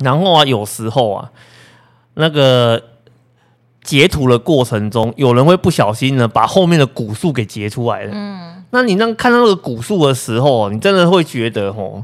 [0.01, 1.29] 然后啊，有时候啊，
[2.13, 2.81] 那个
[3.83, 8.11] 截图的过程中，有人会不小心呢，把后面的股数给截出来了。
[8.13, 8.63] 嗯。
[8.71, 12.03] 那你那看到那个股数的时候，你真的会觉得吼，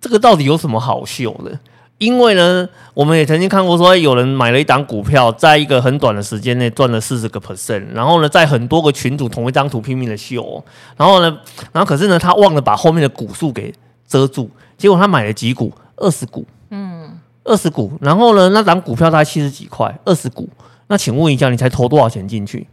[0.00, 1.58] 这个到底有什么好秀的？
[1.98, 10.62] 因为呢，我们也曾经看过说，有人买了一档股票，在一个很短的时间内赚了四十个 percent，然后呢，在很多个群组同一张图拼命的秀，
[10.96, 11.38] 然后呢，
[11.72, 13.74] 然后可是呢，他忘了把后面的股数给
[14.06, 20.46] 遮住，结果他买了几股，二十股，嗯，二十股，然后呢，那档股票大概七十几块，二十股，
[20.88, 22.68] 那请问一下，你才投多少钱进去？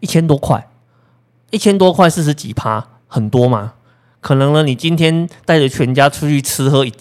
[0.00, 0.68] 一千多块。
[1.50, 3.74] 一千多块四十几趴，很多吗？
[4.20, 6.92] 可能呢，你今天带着全家出去吃喝一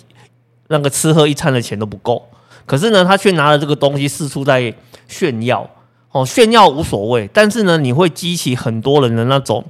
[0.67, 2.27] 那个吃喝一餐的钱都不够，
[2.67, 4.71] 可是呢，他却拿了这个东西四处在
[5.07, 5.67] 炫耀
[6.11, 9.65] 哦，炫耀无所谓，但是呢，你会激起很多人的那种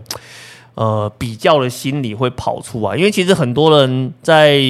[0.75, 4.61] 呃比较的心理会跑出来，因为其实很多人在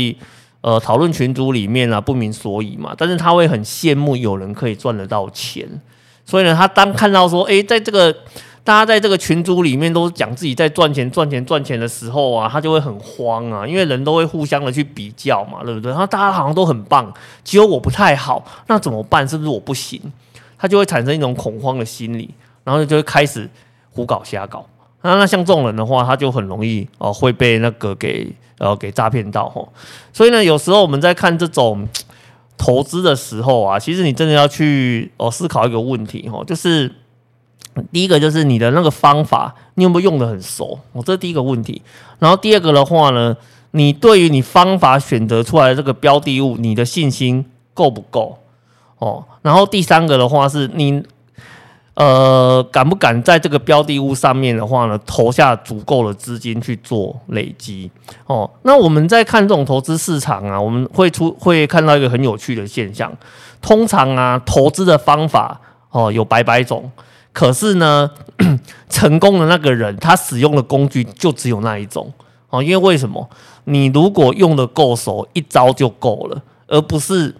[0.61, 5.67] 呃讨论群组里面啊不明所以嘛，但是他会很羡慕有人可以赚得到钱，
[6.25, 8.15] 所以呢，他当看到说，哎，在这个。
[8.65, 15.91] 大家在这个群组里面都讲自己在赚钱、赚钱、赚钱的时候啊，他就会很慌啊，因为人都会互相的去比较嘛，对不对？
[15.91, 19.27] 然后大家好像都很棒，只有我不太好，那怎么办？
[19.27, 20.01] 是不是我不行？
[20.57, 22.33] 他就会产生一种恐慌的心理，
[22.63, 23.47] 然后就会开始
[23.91, 24.65] 胡搞瞎搞。
[25.03, 29.71] 那那像这种人的话，他就很容易哦、会被那个给呃给诈骗到吼。
[30.11, 31.87] 所以呢，有时候我们在看这种
[32.57, 36.91] 投资的时候啊，其实你真的要去哦、思考一个问题哦，就是。
[37.91, 40.79] 第一个就是你的那个方法，你有没有用的很熟？
[40.93, 41.81] 哦，这是第一个问题。
[42.19, 43.35] 然后第二个的话呢，
[43.71, 48.37] 你对于你方法选择出来这个标的物，你的信心够不够？
[48.99, 51.03] 哦，然后第三个的话是你，
[51.95, 57.89] 呃，敢不敢在这个标的物上面的话呢，投下足够的资金去做累积？
[58.27, 63.11] 哦，那我们在看这种投资市场啊，我们会出会看到一个很有趣的现象。
[63.61, 66.91] 通常啊，投资的方法哦有百百种。
[67.31, 68.11] 可是呢，
[68.89, 72.11] 成功的那个人，他使用的工具就只有那一种
[72.49, 72.61] 哦。
[72.61, 73.29] 因为为什么？
[73.63, 77.35] 你如果用得够熟，一招就够了，而不是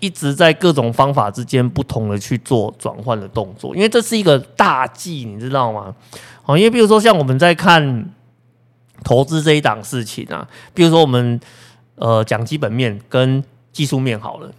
[0.00, 3.74] 一直在各种方法之间不同的去做转换的动作。
[3.74, 5.94] 因为这是一个大忌，你知道吗？
[6.42, 8.10] 好，因为比如说像我们在看
[9.04, 11.40] 投资这一档事情啊，比如说我们
[11.96, 14.50] 呃讲基本面跟技术面好了。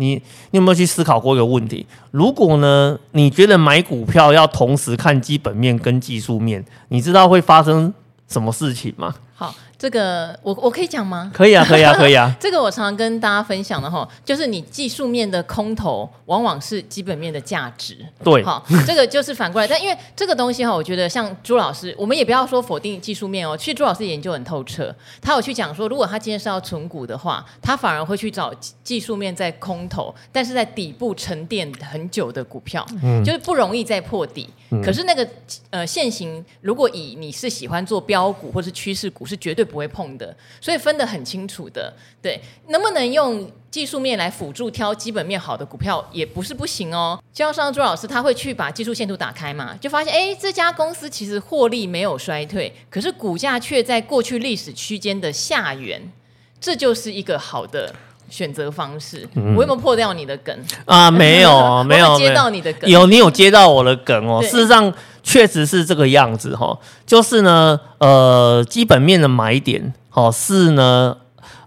[0.00, 0.14] 你
[0.52, 1.84] 你有没有去思考过一个问题？
[2.12, 7.92] 如果呢，你觉得买股票要同时看基本面跟技术面，你知道会发生
[8.28, 9.12] 什么事情吗？
[9.38, 9.54] 好。
[9.78, 11.30] 这个我我可以讲吗？
[11.32, 12.34] 可以啊，可以啊，可以啊。
[12.40, 17.96] 这个我常常跟大家分享的哈，就是你技术面的空头，往往是基本面的价值。
[18.24, 19.68] 对，好，这个就是反过来。
[19.68, 23.56] 但因为这个东西哈，我觉得像朱老师，我们也不要说否定技术面哦。
[23.56, 34.48] 其实朱老师研究很透彻，他有去讲说，如果他今天是要存股的话，他反而会去找技术面在空头，但是在底部沉淀很久的股票，嗯，就是不容易再破底。
[34.70, 35.26] 嗯、可是那个
[35.70, 41.92] 呃，现行如果以你是喜欢做标股或是趋势股，是绝对不会碰的，所以分得很清楚的。
[42.20, 47.22] 对，能不能用技术面来辅助挑基本面好的股票，也不是不行哦。
[47.32, 56.10] 就像上周朱老师他会去把技术线图打开嘛，就发现哎，这家公司其实获利没有衰退，可是股价却在过去历史区间的下缘，
[56.58, 57.94] 这就是一个好的。
[58.30, 59.26] 选择方式。
[59.36, 61.10] 嗯、我有没有破掉你的梗啊？
[61.10, 62.90] 没有，没有 接到你的梗。
[62.90, 64.42] 有，你有接到我的梗哦。
[64.42, 64.92] 事实上，
[65.28, 66.78] 确实是这个样子哈、哦。
[67.06, 71.16] 就是呢，呃，基本面的买点，哦，是呢，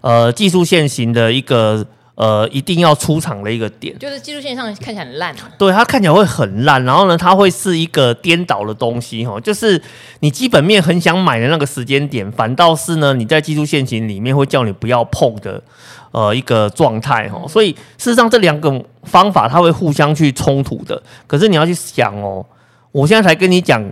[0.00, 1.86] 呃，技术线型的一个。
[2.14, 5.48] 呃，一定要出场的一个点，就是技术线上看起来很烂啊。
[5.58, 9.80] 对，它看起来会很烂，然后呢，它会是一个颠倒的东西哈，就是
[10.20, 15.60] 你基本面很想买的那个时间点，反倒是呢，你在技术线型里面会叫你不要碰的
[16.12, 17.42] 呃一个状态哈。
[17.48, 18.70] 所以事实上这两个
[19.04, 21.02] 方法它会互相去冲突的。
[21.26, 22.44] 可是你要去想哦，
[22.92, 23.84] 我现在才跟你讲，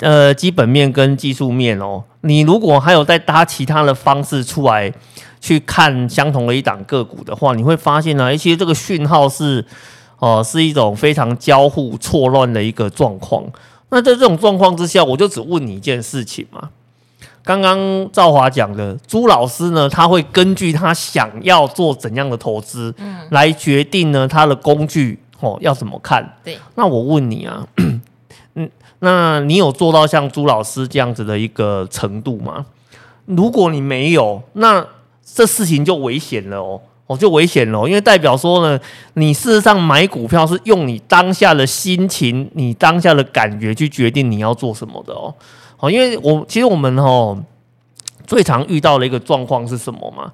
[0.00, 4.92] 呃，基本面跟技术面哦，你如果还有再搭其他的方式出来。
[5.40, 9.64] 去看相同的一档个股的话，你会发现呢，其实这个讯号是，
[10.18, 13.44] 哦、呃，是一种非常交互错乱的一个状况。
[13.90, 16.70] 那在这种状况之下，我就只问你一件事情嘛。
[17.44, 17.78] 刚刚
[18.12, 26.36] 赵华讲的朱老师呢，他会根据他想要做怎样的投资，嗯，来决定呢他的工具哦要怎么看。
[26.44, 27.66] 对，那我问你啊，
[28.54, 28.70] 嗯，
[29.00, 32.66] 那你有做到像朱老师这样子的一个程度吗？
[33.26, 34.86] 如果你没有，那
[35.22, 38.80] 这事情就危险了哦，哦，就危险了，因为代表说呢，
[39.14, 45.34] 你事实上买股票是用你当下的心情、你当下的感觉去决定你要做什么的哦，
[45.76, 47.38] 好，因为我其实我们哦
[48.26, 50.32] 最常遇到的一个状况是什么嘛？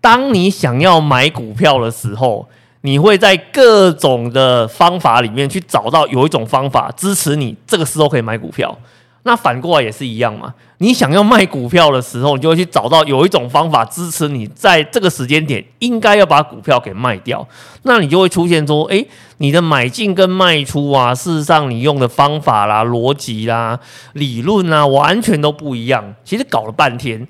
[0.00, 2.48] 当你想要买股票的时候，
[2.82, 8.76] 你会在各种的方法里面去找到有一种方法支持你这个时候可以买股票。
[9.24, 10.54] 那反过来也是一样嘛？
[10.78, 17.46] 你想要卖股票的时候，你就会去找到有一种方法支持你在这个时间点应该要把股票给卖掉。
[17.82, 19.06] 那你就会出现说，诶，
[19.38, 23.78] 你的买进跟卖出啊，事实上你用的方法啦、逻辑啦、
[24.14, 26.14] 理论啊，完全都不一样。
[26.24, 27.26] 其实搞了半天，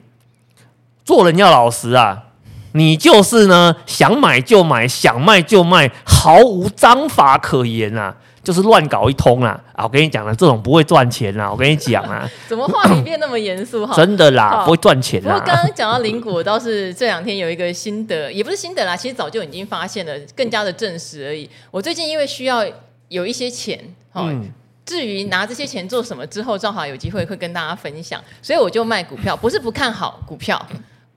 [1.04, 2.26] 做人要老实啊，
[2.72, 8.14] 你就是呢想买就买，想卖就卖，毫无章法可言啊。
[8.40, 9.60] 就是乱搞一通啦！
[9.74, 11.50] 啊，我跟你讲了，这种不会赚钱啦！
[11.50, 13.94] 我跟你讲啊， 怎么话题变那么严肃哈？
[13.94, 15.34] 真的啦，不会赚钱啦。
[15.34, 21.50] 不过刚刚讲到林股，倒是这两天有一个心得，也不是心得啦，其实早就已经发现了，更加的证实而已。
[21.70, 22.64] 我最近因为需要
[23.08, 23.78] 有一些钱，
[24.14, 24.48] 嗯，
[24.86, 30.64] 至于拿这些钱做什么之后，正好有机会会跟大家分享，所以我就卖股票，不是不看好股票。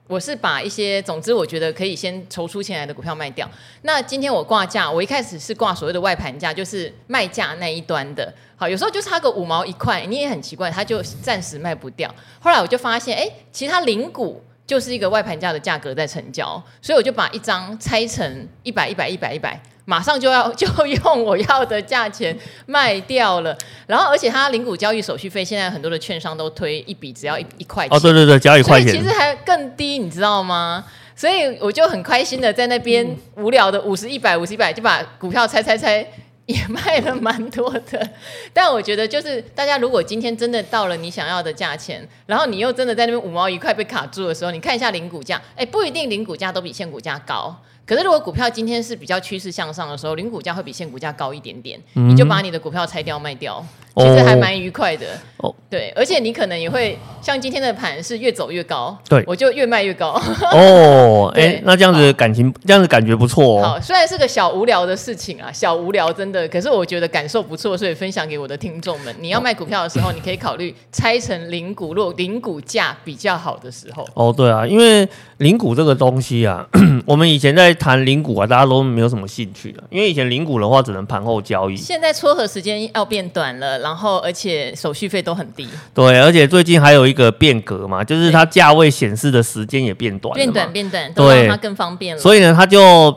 [0.08, 3.48] 我是把一些，总之我觉得可以先筹出钱来的股票卖掉。
[3.82, 8.32] 那今天我挂价，我一开始是挂所谓的外盘价，就是卖价那一端的。
[8.56, 12.12] 好，有时候就差个五毛一块，你也很奇怪，它就暂时卖不掉。
[12.40, 19.58] 后来我就发现，哎，其他零股就是一个外盘价的价格在成交，所以我就把一张拆成一百、一百、一百、一百。
[19.84, 27.96] 马上就要 就用我要的价钱卖掉了，然后而且它零股交易手续费，现在很多的券商都推一笔只要一一块钱。
[27.96, 30.84] 哦，对对对，交一块钱，其实还更低，你知道吗？
[31.14, 36.04] 所以我就很开心的在那边无聊的五十一百五十一百就把股票猜猜猜
[36.46, 38.08] 也卖了蛮多的。
[38.52, 47.54] 但我觉得就是大家如果今天真的到了你想要的价钱，然后你又真的在那边五毛一块被卡住的时候，你看一下零股价，哎，不一定零股价都比现股价高。
[47.92, 53.62] 可是，如果股票今天是比较趋势向上的时候，零股价会比现股价高一点点，嗯、你就把你的股票拆掉卖掉，
[53.96, 55.06] 其实还蛮愉快的。
[55.38, 60.20] 哦，对，而且你可能也会像今天的盘是越走越高，对，我就越卖越高。
[60.52, 63.62] 哦， 哎，那这样子感情，这样子感觉不错哦。
[63.62, 69.12] 好，虽然是个小无聊的事情啊，小无聊真的，可是我觉得感受不错，所以分享给我的听众们。
[69.18, 74.06] 你要卖股票的时候，你可以考虑拆成零股，落零股价比较好的时候。
[74.14, 76.64] 哦，对啊，因为零股这个东西啊，
[77.04, 77.72] 我们以前在。
[77.82, 85.68] 谈零股啊，大家都没有什么兴趣的，因为以前零股的话只能盘后交易，现在撮合时间要变短了，然后而且手续费都很低。
[85.92, 92.22] 对，而且最近还有一个变革嘛，就是它价位显示的时间也变短，变短变短，都让它更方便了。
[92.22, 93.10] 所以呢，它就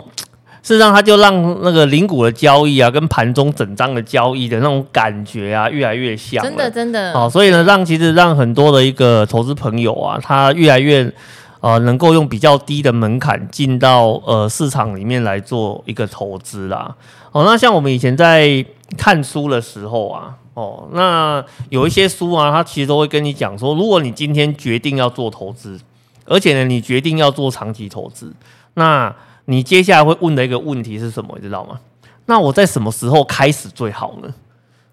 [0.61, 6.43] 事实上它就让那个零股的交易啊，跟盘中整张的交易的那种感觉啊，越来越像。
[6.43, 7.13] 真的真的。
[7.13, 11.11] 好，所以呢，让其实让很多的一个投资朋友啊，他越来越。
[11.61, 16.95] 呃，能够用比较低的门槛进到呃市场里面来做一个投资啦。
[17.31, 18.63] 哦，那像我们以前在
[18.95, 25.79] 看书的时候啊，哦，那有一些书啊，它其实都会跟你讲说，如果你今天决定要做投资，
[26.25, 28.33] 而且呢，你决定要做长期投资，
[28.73, 29.13] 那
[29.45, 31.33] 你接下来会问的一个问题是什么？
[31.35, 31.79] 你知道吗？
[32.25, 34.33] 那我在什么时候开始最好呢？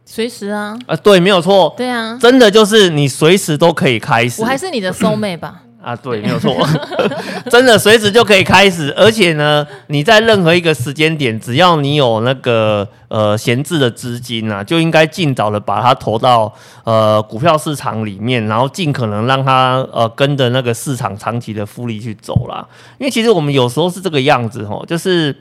[0.05, 0.77] 随时啊。
[0.81, 1.73] 啊、呃，对，没有错。
[1.77, 4.43] 对啊，真的就是你随时都可以开始。
[4.43, 5.63] 我还是你的 soul mate 吧。
[5.83, 6.55] 啊，对，没有错，
[7.51, 16.53] 真的随时就可以开始，而且呢，你在任何一个时间点，只要你有那个呃闲置的资金啊，就应该尽早的把它投到
[16.85, 22.67] 呃股票市场里面，然后尽可能让它呃跟着那个市场长期的复利去走啦。
[22.99, 25.37] 因为其实我们有时候是这个样子吼，就是。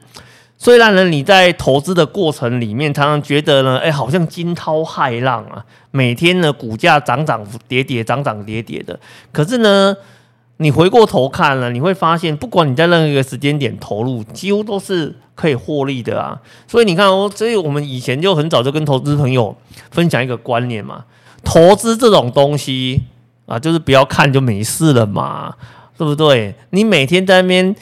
[0.63, 8.99] 虽然呢，你在投资的过程里面，常常觉得呢，哎、欸，好像惊涛骇浪啊，每天呢股价涨涨跌跌，涨涨跌跌的。
[9.31, 9.97] 可是呢，
[10.61, 16.39] 你回过头看了，你会发现，不管你在任何一个时间点投入，几乎都是可以获利的啊。
[16.67, 19.55] 所以你看哦，所以我们以前就很早就跟投资朋友
[19.89, 21.05] 分享一个观念嘛，
[21.43, 23.01] 投资这种东西
[23.45, 25.55] 啊，就是不要看就没事了嘛，
[25.97, 26.55] 对不对？
[26.69, 27.75] 你每天在那边。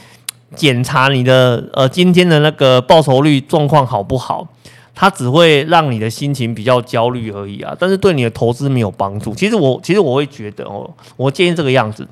[0.55, 4.47] 检查你的呃今天的那个报酬率状况好不好？
[4.95, 9.35] 它只会让你的心情比较焦虑而已啊，但是对你的投资没有帮助。
[9.35, 12.07] 其实我其实我会觉得哦，我建议这个样子，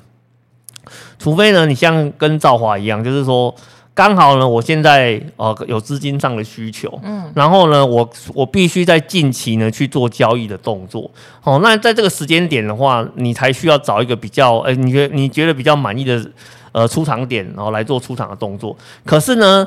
[1.18, 3.54] 除非呢你像跟赵华一样，就是说
[3.94, 11.10] 刚好呢我现在呃有资金上的需求，嗯，然后呢我我必须在近期呢去做交易的动作，
[11.42, 16.24] 哦，那在这个时间点的话，你才需要找一个比较呃你觉得你觉得比较满意的。
[16.70, 18.76] 呃，出场点，然后来做出场的动作。
[19.02, 19.66] 可是呢，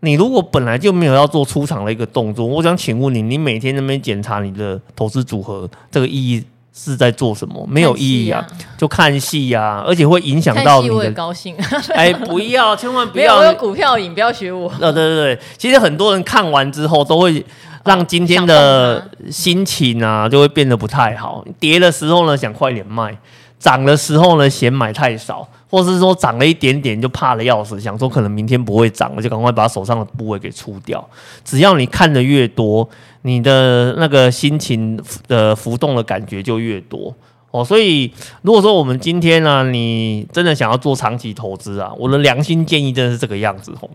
[0.00, 6.44] 你如果本来就没有要做出场的一个动作，我想请问你，你每天那边检查你的投资组合，这个意义
[6.74, 7.66] 是在做什么？
[7.68, 8.44] 没有意义啊，
[8.78, 10.94] 就看戏呀、啊，而且会影响到你的。
[10.94, 11.54] 我也高兴。
[11.94, 13.36] 哎，不要，千万不要。
[13.38, 14.72] 没有，我有股票瘾，不要学我。
[14.80, 17.44] 呃， 对对对，其实很多人看完之后，都会
[17.84, 21.44] 让今天的心情啊，就会变得不太好。
[21.60, 23.12] 跌的时候呢，想快点卖；
[23.58, 25.46] 涨的时候呢，嫌买太少。
[25.72, 31.02] 或是说涨了一点点就怕的要死，想说可能明天不会涨了，就赶快把手上的部位给出掉。
[31.46, 32.86] 只要你看的越多，
[33.22, 37.14] 你的那个心情的浮动的感觉就越多
[37.50, 37.64] 哦。
[37.64, 38.12] 所以
[38.42, 43.90] 如果说我们今天呢、啊，你真的想要做长期投资啊，我的良心建议真的是这个样子哦。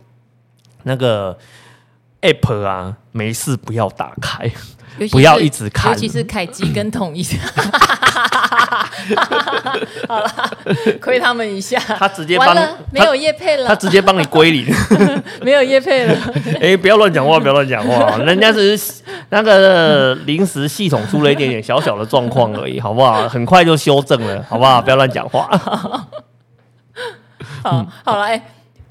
[0.84, 1.38] 那个
[2.22, 4.52] App 啊，没事不要打开。
[5.12, 7.24] 不要一直看，尤其是凯基跟统一。
[10.08, 10.32] 好了，
[11.02, 11.78] 亏他们一下。
[11.80, 12.56] 他直接帮
[12.92, 14.66] 没有叶配了，他直接帮你归零，
[15.42, 16.16] 没有叶配了。
[16.56, 23.28] 哎、欸，不要乱讲话，不要乱讲话，人家只是那个临时系统出了一点点小小的状况而已，好不好？
[23.30, 24.82] 很快就修正了，好不好？
[24.82, 25.50] 不要乱讲话。
[27.64, 28.42] 好，好了，哎。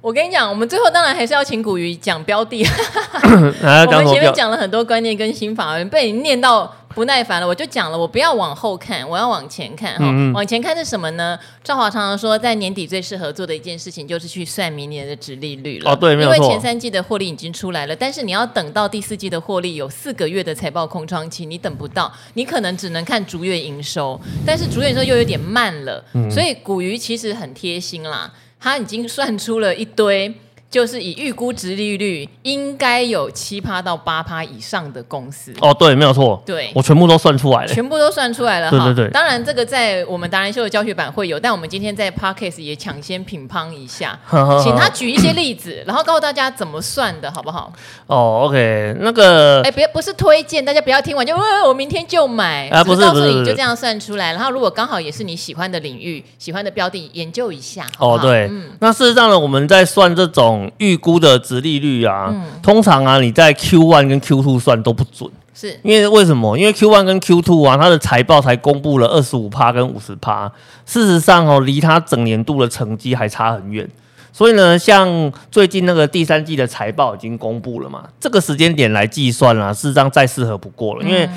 [0.06, 2.64] 我跟你讲，我们最后当然还是要请古鱼讲标的。
[3.24, 10.04] 我们前面讲了很多观念跟心法，被你念到不耐烦了，我就讲了，我不要往后看，我要往前看哈。
[10.04, 11.36] 嗯嗯，往前看是什么呢？
[11.64, 15.90] 赵华常常说，在年底最适合做的一件事情就是去算明年的值利率了。
[15.90, 16.12] 哦，对。
[16.12, 28.32] 因为前三季的获利已经出来了，但是你要等到第四季的获利有四个月的财报空窗期，你等不到，你可能只能看逐月营收，但是逐月营收又有点慢了，嗯、所以古鱼其实很贴心啦。
[28.66, 30.34] 他已经算出了一堆。
[30.68, 35.54] 就是以预估值利率应该有七趴到八趴以上的公司。
[35.60, 39.08] 哦，对，没有错，对，我全部都算出来了，全部都算出来了，对对对。
[39.10, 44.18] 当然，这个在我们达人秀的教学版会有，但我们今天在 Podcast 也抢先品乓一下，
[44.62, 47.72] 请他举一些例子，然后告诉大家怎么算的，好不好？
[48.06, 51.34] 哦，OK，那个，哎，别不是推荐，大家不要听完就，
[51.66, 52.68] 我明天就买。
[52.70, 57.86] 啊，不是，告诉你就这样算出来，然后如果刚好也是你喜欢的领域、喜欢的标的，研究一下。
[57.98, 60.55] 哦，对，嗯，那事实上呢，我们在算这种。
[60.78, 66.56] 预估的值利率啊，嗯、通常啊，你在 Q one 跟 Q two 算都不准，是因为为什么？
[66.56, 70.50] 因为 Q one 跟 Q two 啊，它的财报才公布了二十五趴跟五十趴，
[70.84, 73.88] 事实上哦，离它整年度的成绩还差很远。
[74.32, 81.28] 所以呢，像最近那个第三季的财报已经公布了嘛，这个时间点来计算啊，事实上再适合不过了，因为。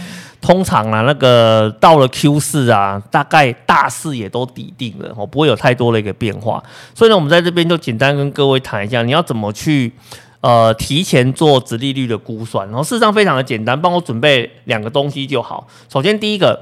[0.41, 6.63] 通常啊，那个到了 Q 四啊，大概大势也都底定了，哦，不会有太多的一个变化。
[6.95, 9.91] 所以呢，我们在这边就简单跟各位谈一下，你要怎么去
[10.39, 12.65] 呃提前做殖利率的估算。
[12.69, 15.67] 然后事实上非常的简单，帮我准备两个东西就好。
[15.91, 16.57] 首先第一个，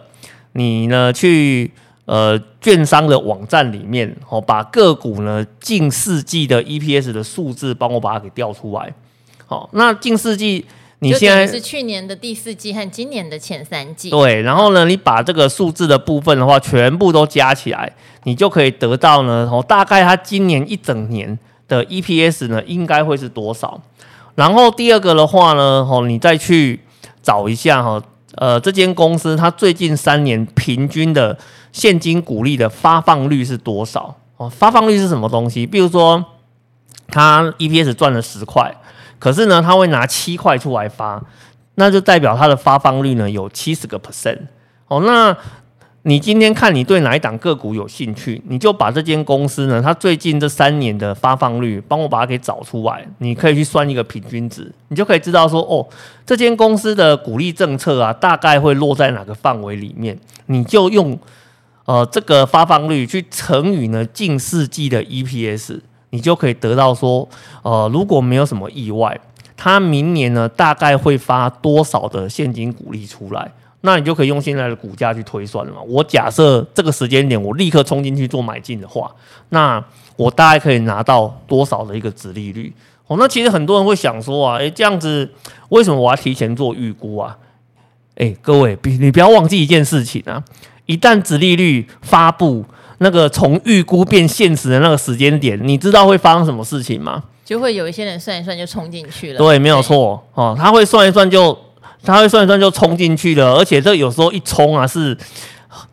[0.53, 1.71] 你呢去
[2.05, 8.91] 呃券商的网站里面，哦，把个股呢近四季的 EPS 的数字帮我把它给调出来。
[9.45, 10.65] 好，那近四季。
[10.99, 14.09] 你现在是去年的第四季和今年的前三季。
[14.09, 17.93] 对，然后呢，你把这个数字的部分的话，全部都加起来，
[18.23, 21.37] 你就可以得到呢，哦，大概它今年一整年
[21.67, 23.79] 的 EPS 呢，应该会是多少？
[24.33, 26.79] 然后第二个的话呢，哦，你再去
[27.21, 28.01] 找一下哈，
[28.35, 31.37] 呃，这间公司它最近三年平均的
[31.71, 34.15] 现金股利的发放率是多少？
[34.37, 35.65] 哦，发放率是什么东西？
[35.67, 36.25] 比如说，
[37.09, 38.75] 它 EPS 赚了十块。
[39.19, 41.21] 可是呢，他会拿七块出来发，
[41.75, 44.39] 那就代表它的发放率呢有七十个 percent
[44.87, 45.01] 哦。
[45.05, 45.35] 那
[46.03, 53.05] 你今天看你对哪一档个股有兴趣，你就把这间公司呢，它最近这三年的发放率，帮我把它给找出来。
[53.17, 55.85] 你可以去算一个平均值，你就可以知道说，哦，
[56.25, 60.17] 这间公司的股利政策啊，大概会落在哪个范围里面。
[60.45, 61.19] 你就用
[61.83, 67.27] 呃这个发放率去乘以呢近四季的 EPS，你就可以得到说，
[67.63, 69.19] 呃，如果没有什么意外，
[69.55, 73.51] 它明年呢大概会发多少的现金股利出来。
[73.81, 75.79] 那你就可以用现在的股价去推算了嘛。
[75.83, 79.09] 我假设这个时间点我立刻冲进去做买进的话，
[79.49, 79.81] 那
[80.15, 82.73] 我大概可以拿到多少的一个殖利率？
[83.05, 85.31] 哦，那其实很多人会想说啊，诶，这样子
[85.69, 87.37] 为什么我要提前做预估啊？
[88.15, 90.43] 诶，各位，你不要忘记一件事情啊，
[90.87, 92.65] 一旦殖利率发布
[92.99, 97.23] 那个从预估变现实的那个时间点，你知道会发生什么事情吗？
[97.45, 99.37] 就会有一些人算一算就冲进去了。
[99.37, 101.57] 对，没有错哦，他会算一算就。
[102.03, 105.17] 他会算一算就冲进去了，而且这有时候一冲啊是，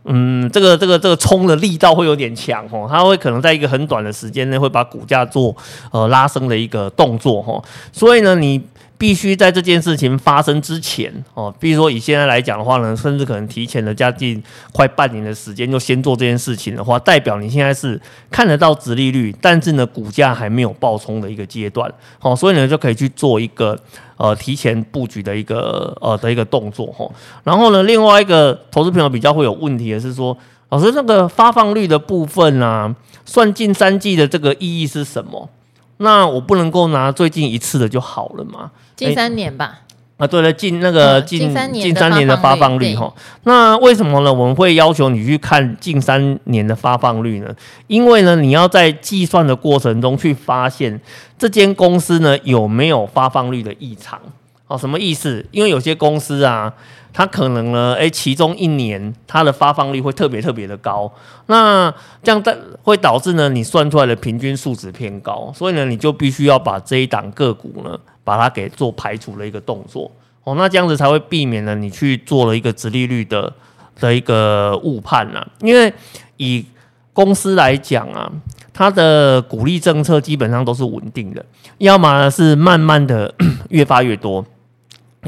[0.04, 5.56] 嗯，这个这个这个冲的力道会有点强哦，他会可能在一个很短的时间内会把股价做
[5.90, 8.60] 呃拉升的一个动作哦，所以呢你。
[8.96, 14.42] 必须在这件事情发生之前哦，比如说以现在来讲的话呢，甚至可能提前了将近
[14.72, 23.78] 快半年的时间就先做这件事情的话，代表你现在是看得到殖利率，但是呢股价还没有爆冲的一个阶段，好，所以呢就可以去做一个
[24.16, 27.10] 呃提前布局的一个呃的一个动作哈。
[27.42, 30.36] 然后呢，另外一个投资朋友比较会有问题的是说，
[30.68, 35.50] 老师那个发放率的部分啊，算进三季的这个意义是什么？
[35.98, 38.70] 那我不能够拿最近一次的就好了嘛？
[38.96, 39.80] 近三年吧。
[40.16, 41.40] 啊，对了，近那个近
[41.72, 43.12] 近三年的发放率哈。
[43.42, 44.32] 那为什么呢？
[44.32, 47.52] 我们会要求你去看近三年的发放率呢？
[47.88, 51.00] 因为呢，你要在计算的过程中去发现
[51.36, 54.20] 这间公司呢有没有发放率的异常。
[54.66, 55.44] 哦，什么意思？
[55.50, 56.72] 因为有些公司啊。
[57.16, 61.08] 它可能呢，诶，其中一年它的发放率会特别特别的高，
[61.46, 61.88] 那
[62.24, 70.10] 这样在会导致呢，你算出来的平均数值偏高，所以呢，你就必须要把这一档个股呢，把它给做排除的一个动作，
[70.42, 73.52] 哦，那这样子才会避免了你去做了一个直利率的
[74.00, 75.94] 的一个误判呐，因为
[76.38, 76.66] 以
[77.12, 78.28] 公司来讲啊，
[78.72, 81.46] 它的股利政策基本上都是稳定的，
[81.78, 83.32] 要么呢是慢慢的
[83.70, 84.44] 越发越多。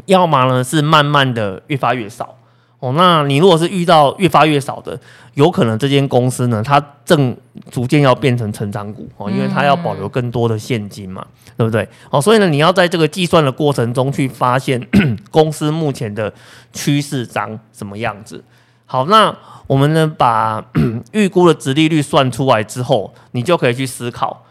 [0.05, 2.37] 要么呢是慢慢的越发越少
[2.79, 5.01] 哦，那你如果是遇到越发越少的，
[5.33, 7.35] 有可能这间公司呢，它正
[7.71, 11.27] 逐渐要变成成长股哦，因为它要保留更多的现金嘛，
[11.57, 11.89] 对不对？
[12.11, 14.87] 哦，所以呢，你要在这个计算的过程中去发现
[15.33, 16.33] 公司目前的
[16.75, 18.45] 趋势长什么样子。
[18.85, 19.35] 好，那
[19.67, 20.63] 我们呢把
[21.13, 24.45] 预估的值利率算出来之后，你就可以去思考。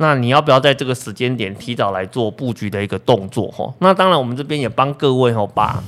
[0.00, 3.70] 那你要不要在这个时间点提早来做布局的一个动作哈？
[3.80, 5.84] 那当然，我们这边也帮各位哈把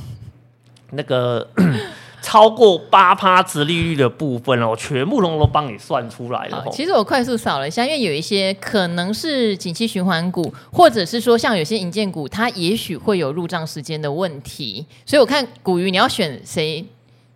[0.91, 1.49] 那个
[2.21, 6.63] 超过八趴值利率的部分哦，全部都都帮你算出来了。
[6.71, 16.85] 其实我快速扫了一下，因为有一些可能是景气循环股，或者是说像有些银建股，它也许会有入账时间的问题，所以我看古鱼你要选谁？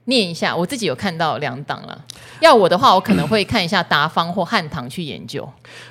[0.07, 2.05] 念一下，我自己有看到两档了。
[2.41, 5.49] 要我的话，我可能会看一下达方或汉唐去研究。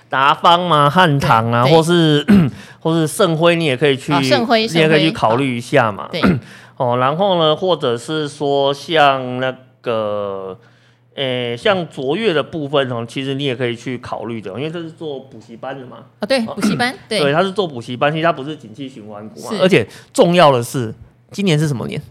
[0.09, 2.25] 达方嘛，汉唐啊，或是
[2.79, 6.07] 或是盛辉，你也可以去，盛辉，你也可以去考虑一下嘛。
[6.11, 6.21] 对，
[6.77, 10.57] 哦，然后呢，或者是说像那个，
[11.15, 15.97] 诶、欸，像卓越的部分哦，其实你也可以去考虑的，因为这是做补习班的嘛。
[16.19, 19.49] 啊，对，补习班， 对，对，他是做补习班，其实他不是景气循环股嘛。
[19.59, 20.93] 而且重要的是，
[21.31, 22.01] 今年是什么年？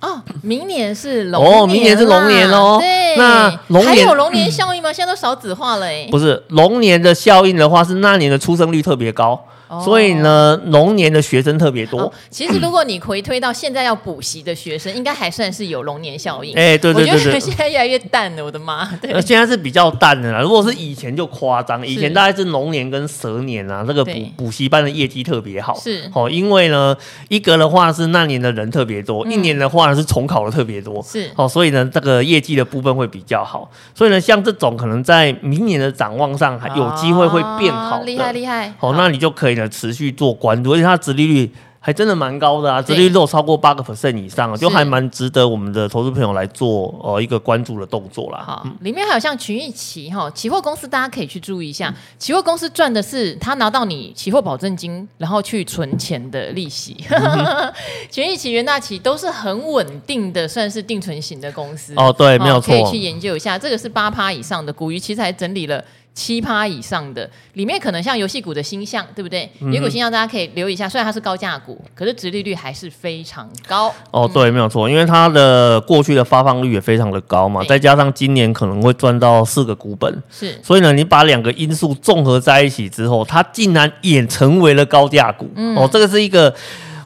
[0.00, 2.78] 哦，明年是龙年哦，明年是龙年哦。
[2.80, 4.92] 对，那龙年还有龙年效应吗？
[4.92, 6.08] 现在都少子化了哎。
[6.10, 9.38] 不是龙年的效应的话，是那年的出生率特别高。
[9.84, 12.12] 所以呢，龙年的学生特别多。
[12.28, 16.56] 其实，如果你回推到现在要补习的学生，应该还算是有龙年效应。
[16.56, 18.84] 哎，对对对，我觉得现在越来越淡了，我的妈！
[19.00, 20.40] 对，现在是比较淡的啦。
[20.40, 25.78] 如果是以前就夸张，以前大概是龙年跟蛇年啊，这个补补习班的业绩特别好。
[25.78, 26.96] 是哦，因为呢，
[27.28, 31.00] 一格的话是那年的人特别多，一年的话呢是重考的特别多。
[31.02, 33.70] 是哦，所以呢，这个业绩的部分会比较好。
[33.94, 38.00] 所以呢，像这种可能在明年的展望上还有机会会变好。
[38.00, 38.72] 厉害厉害！
[38.80, 40.30] 哦，那你就可以呢持续做。
[40.40, 48.42] 关注，而且它的殖利率还真的蛮高的啊，殖利率都有超过八个 percent 以上，就还蛮值得我们的投资朋友来做呃一个关注的动作啦。
[48.46, 56.96] 好，里面还有像群益期哈，期货公司大家可以去注意一下，期货公司赚的是他拿到你期货保证金，然后去存钱的利息。
[57.10, 57.72] 嗯、
[58.10, 61.94] 群益期、元大期都是很稳定的，算是定存型的公司。
[61.96, 63.58] 哦，对，没有错，可以去研究一下。
[63.58, 65.82] 这个是八趴以上的股鱼，其实还整理了
[66.14, 69.50] 七趴以上的，里面可能像游戏股的星象，对不对？
[69.60, 73.92] 游戏股星象大家可以留意一下，虽然它是高价股，可是殖利率还是非常高。
[74.10, 85.50] 哦，对，没有错，因为它的过去的发放率也非常的高嘛，再加上今年可能会赚到四个股本，是，所以呢，你把两个因素综合在一起之后，它竟然也成为了高价股。
[85.54, 86.54] 嗯、哦，这个是一个。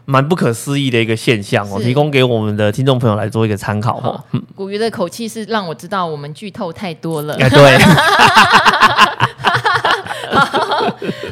[0.06, 4.22] 蛮不可思议的一个现象哦，提供给我们的听众朋友来做一个参考哦。
[4.54, 7.36] 古鱼的口气是让我知道我们剧透太多了。
[7.40, 7.78] 哎，对。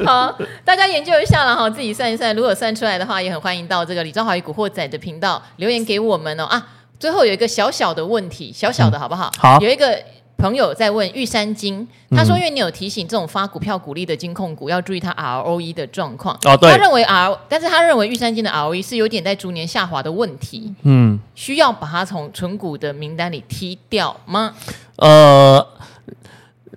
[0.05, 6.45] 好，大家研究一下了哈，自己算一算，如果算出来的话，也很欢迎到这个李兆华与古惑仔的频道留言给我们哦。
[6.45, 6.67] 啊，
[6.99, 9.31] 最后有一个小小的问题，小小的好不好？
[9.37, 9.97] 好，有一个。
[10.43, 16.37] 朋友在问玉山金，他说：“因为你有提醒这种发股票股利的金控股要注意它 ROE 的状况。
[16.43, 20.75] 哦，对，他认为 R，但是他认为玉山金的 ROE 是有点在逐年下滑的问题。
[20.81, 24.53] 嗯，需要把它从存股的名单里踢掉吗？
[24.97, 25.65] 呃，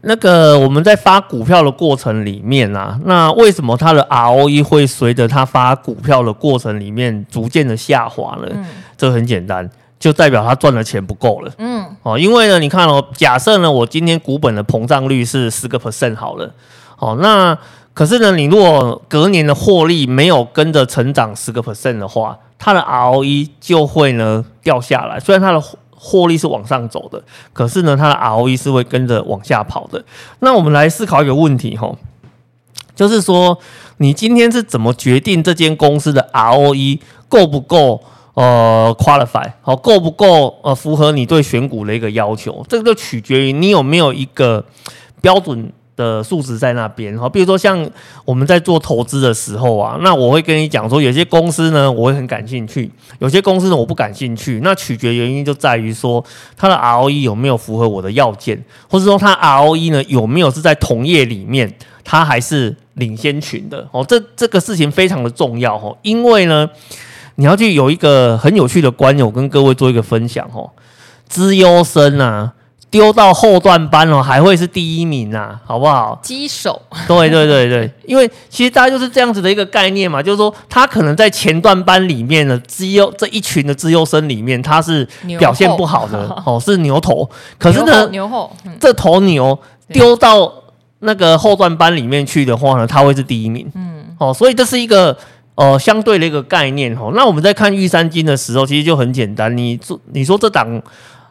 [0.02, 8.46] 那个我们在发股票的过程里面啊，那为什么它的 ROE 会随着它发股票的过程里面逐渐的下滑呢？
[8.52, 8.64] 嗯，
[8.96, 16.52] 这很简单。”就代表他赚的钱不够了，嗯，哦，因为呢，你看哦，假设呢，我今天股本的膨胀率是十个 percent 好了，
[16.98, 17.56] 哦，那
[17.94, 25.18] 可是呢，你如果隔年的获利没有跟着成长十个 percent 的话，它的 ROE 就会呢掉下来。
[25.18, 27.22] 虽然它的获利是往上走的，
[27.54, 30.04] 可是呢，它的 ROE 是会跟着往下跑的。
[30.40, 31.90] 那我们来思考一个问题哈，
[32.94, 33.58] 就是说，
[33.96, 38.04] 你今天是怎么决定这间公司的 ROE 够不够？
[38.36, 40.54] 呃，qualify 好够不够？
[40.62, 44.62] 呃，符合你对选股的一个要求，这个就取决于你有没有一个
[45.22, 47.16] 标准的数值在那边。
[47.16, 47.88] 好，比如说像
[48.26, 54.60] 我们在做投资的时候啊，那我会跟你讲说，有些公司呢，我会很感兴趣；有些公司呢，我不感兴趣。
[54.62, 56.22] 那取决原因就在于说，
[56.58, 61.72] 它的 ROE 有没有符合我的要件，或者说它 ROE 呢有没有是在同业里面，
[62.04, 63.88] 它还是领先群的。
[63.92, 66.68] 哦，这这个事情非常的重要哦，因为呢。
[67.36, 70.68] 你要去有一个很有趣的观念，我跟各位做一个分享哦。
[71.28, 72.52] 资优生啊，
[72.88, 76.18] 丢到后段班哦，还会是第一名啊，好不好？
[76.22, 76.80] 鸡手。
[77.08, 85.06] 对对对对，因为其实大家就是这样子的一个概念嘛，就是说他可能在前段班里面的资优这一群的资优生里面，他是
[85.38, 87.28] 表现不好的 哦，是牛头。
[87.58, 89.58] 可是呢，牛后，这头牛
[89.88, 90.50] 丢到
[91.00, 93.68] 那个后段班里面去的话呢，他会是第一名。
[93.74, 95.14] 嗯，哦，所以这是一个。
[95.56, 99.56] 呃，相对的一个概念哈，那我们在看玉山金的时候，其实就很简单。
[99.56, 100.82] 你做，你说这档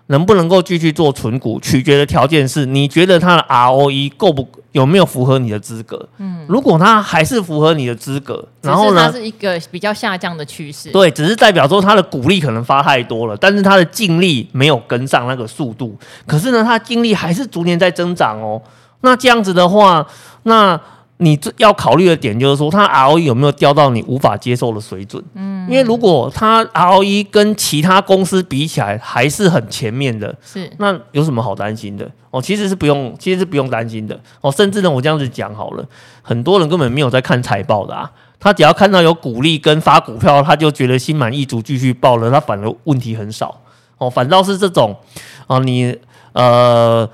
[0.07, 6.09] 能不能够继续做存股，取决的条件是你觉得它的 ROE 够不有没有符合你的资格？
[6.17, 10.89] 嗯，如果它还是符合你的资格，然后呢，它是一个比较下降的趋势。
[10.89, 15.95] 对，只是代表说它的股利可能发太多了，但是它的净利没有跟上那个速度。
[16.25, 18.59] 可是呢，它净利还是逐年在增长哦。
[19.01, 20.07] 那这样子的话，
[20.41, 20.81] 那。
[21.17, 25.23] 你最要考虑的点就是说，它 ROE 有没有掉到你无法接受的水准？
[25.33, 32.09] 嗯，因为如果它 ROE 跟其他公司比起来还是很前面的，是那有什么好担心的？
[32.31, 34.19] 哦，其实是不用，其实是不用担心的。
[34.41, 35.85] 哦，甚至呢，我这样子讲好了，
[36.21, 43.61] 很多人根本没有在看财报的啊，他只要看到有股利跟发股票，他就觉得心满意足继续报了，他反而问题很少。
[43.97, 44.93] 哦，反倒是这种，
[45.47, 45.97] 哦，你
[46.33, 47.09] 呃。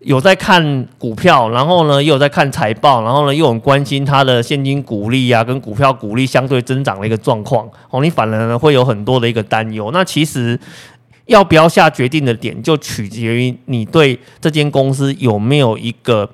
[0.00, 9.90] 有在看股票，然后呢，又有在看财报，然后呢，又很关心它的现金股利啊，跟股票股利相对增长的一个状况哦，你反而呢会有很多的一个担忧。
[9.92, 10.58] 那其实
[11.24, 16.28] 要不要下决定的点，就取决于你对这间公司有没有一个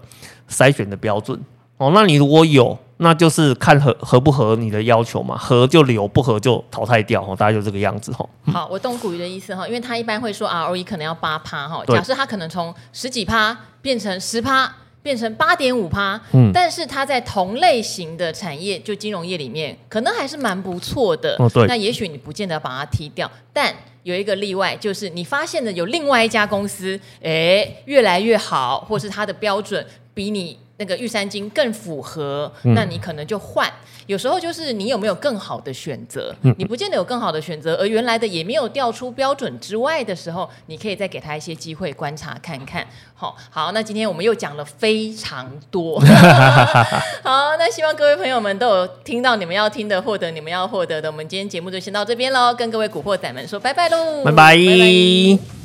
[0.51, 1.39] 筛选的标准
[1.79, 1.93] 哦。
[1.95, 8.29] 那你如果有，那就是看合合不合你的要求嘛，合就留，不合就淘汰掉哈，大概就这个样子哦。
[8.53, 14.73] 好，我懂古鱼的意思哈，因为他一般会说 ROE 可能要八趴哈，假设他可能从十几趴变成十趴，
[15.03, 21.37] 变成八点五趴，嗯，但是他在同类型的产业，就金融业里面，可能还是蛮不错的。
[21.39, 21.67] 哦，对。
[21.67, 23.75] 那也许你不见得把它踢掉，但
[24.05, 29.85] 有一个例外，就是你发现的有另外一家公司，哎，越来越好，或是它的标准
[30.15, 30.59] 比你。
[30.79, 33.69] 那个玉山金更符合，那你可能就换。
[33.69, 33.73] 嗯、
[34.07, 42.87] 有时候就是你有没有更好的选择，嗯、你不见得有更好的选择，而原来的也没有调出标准之外的时候，你可以再给他一些机会观察看看。
[43.15, 46.01] 好，好，那今天我们又讲了非常多。
[47.23, 51.09] 好，那希望各位朋友们都有听到你们要听的，获得你们要获得的。
[51.11, 54.57] 我们今天节目就先到这边喽，跟各位古惑仔们说拜拜喽，拜拜。
[54.57, 55.62] 拜拜。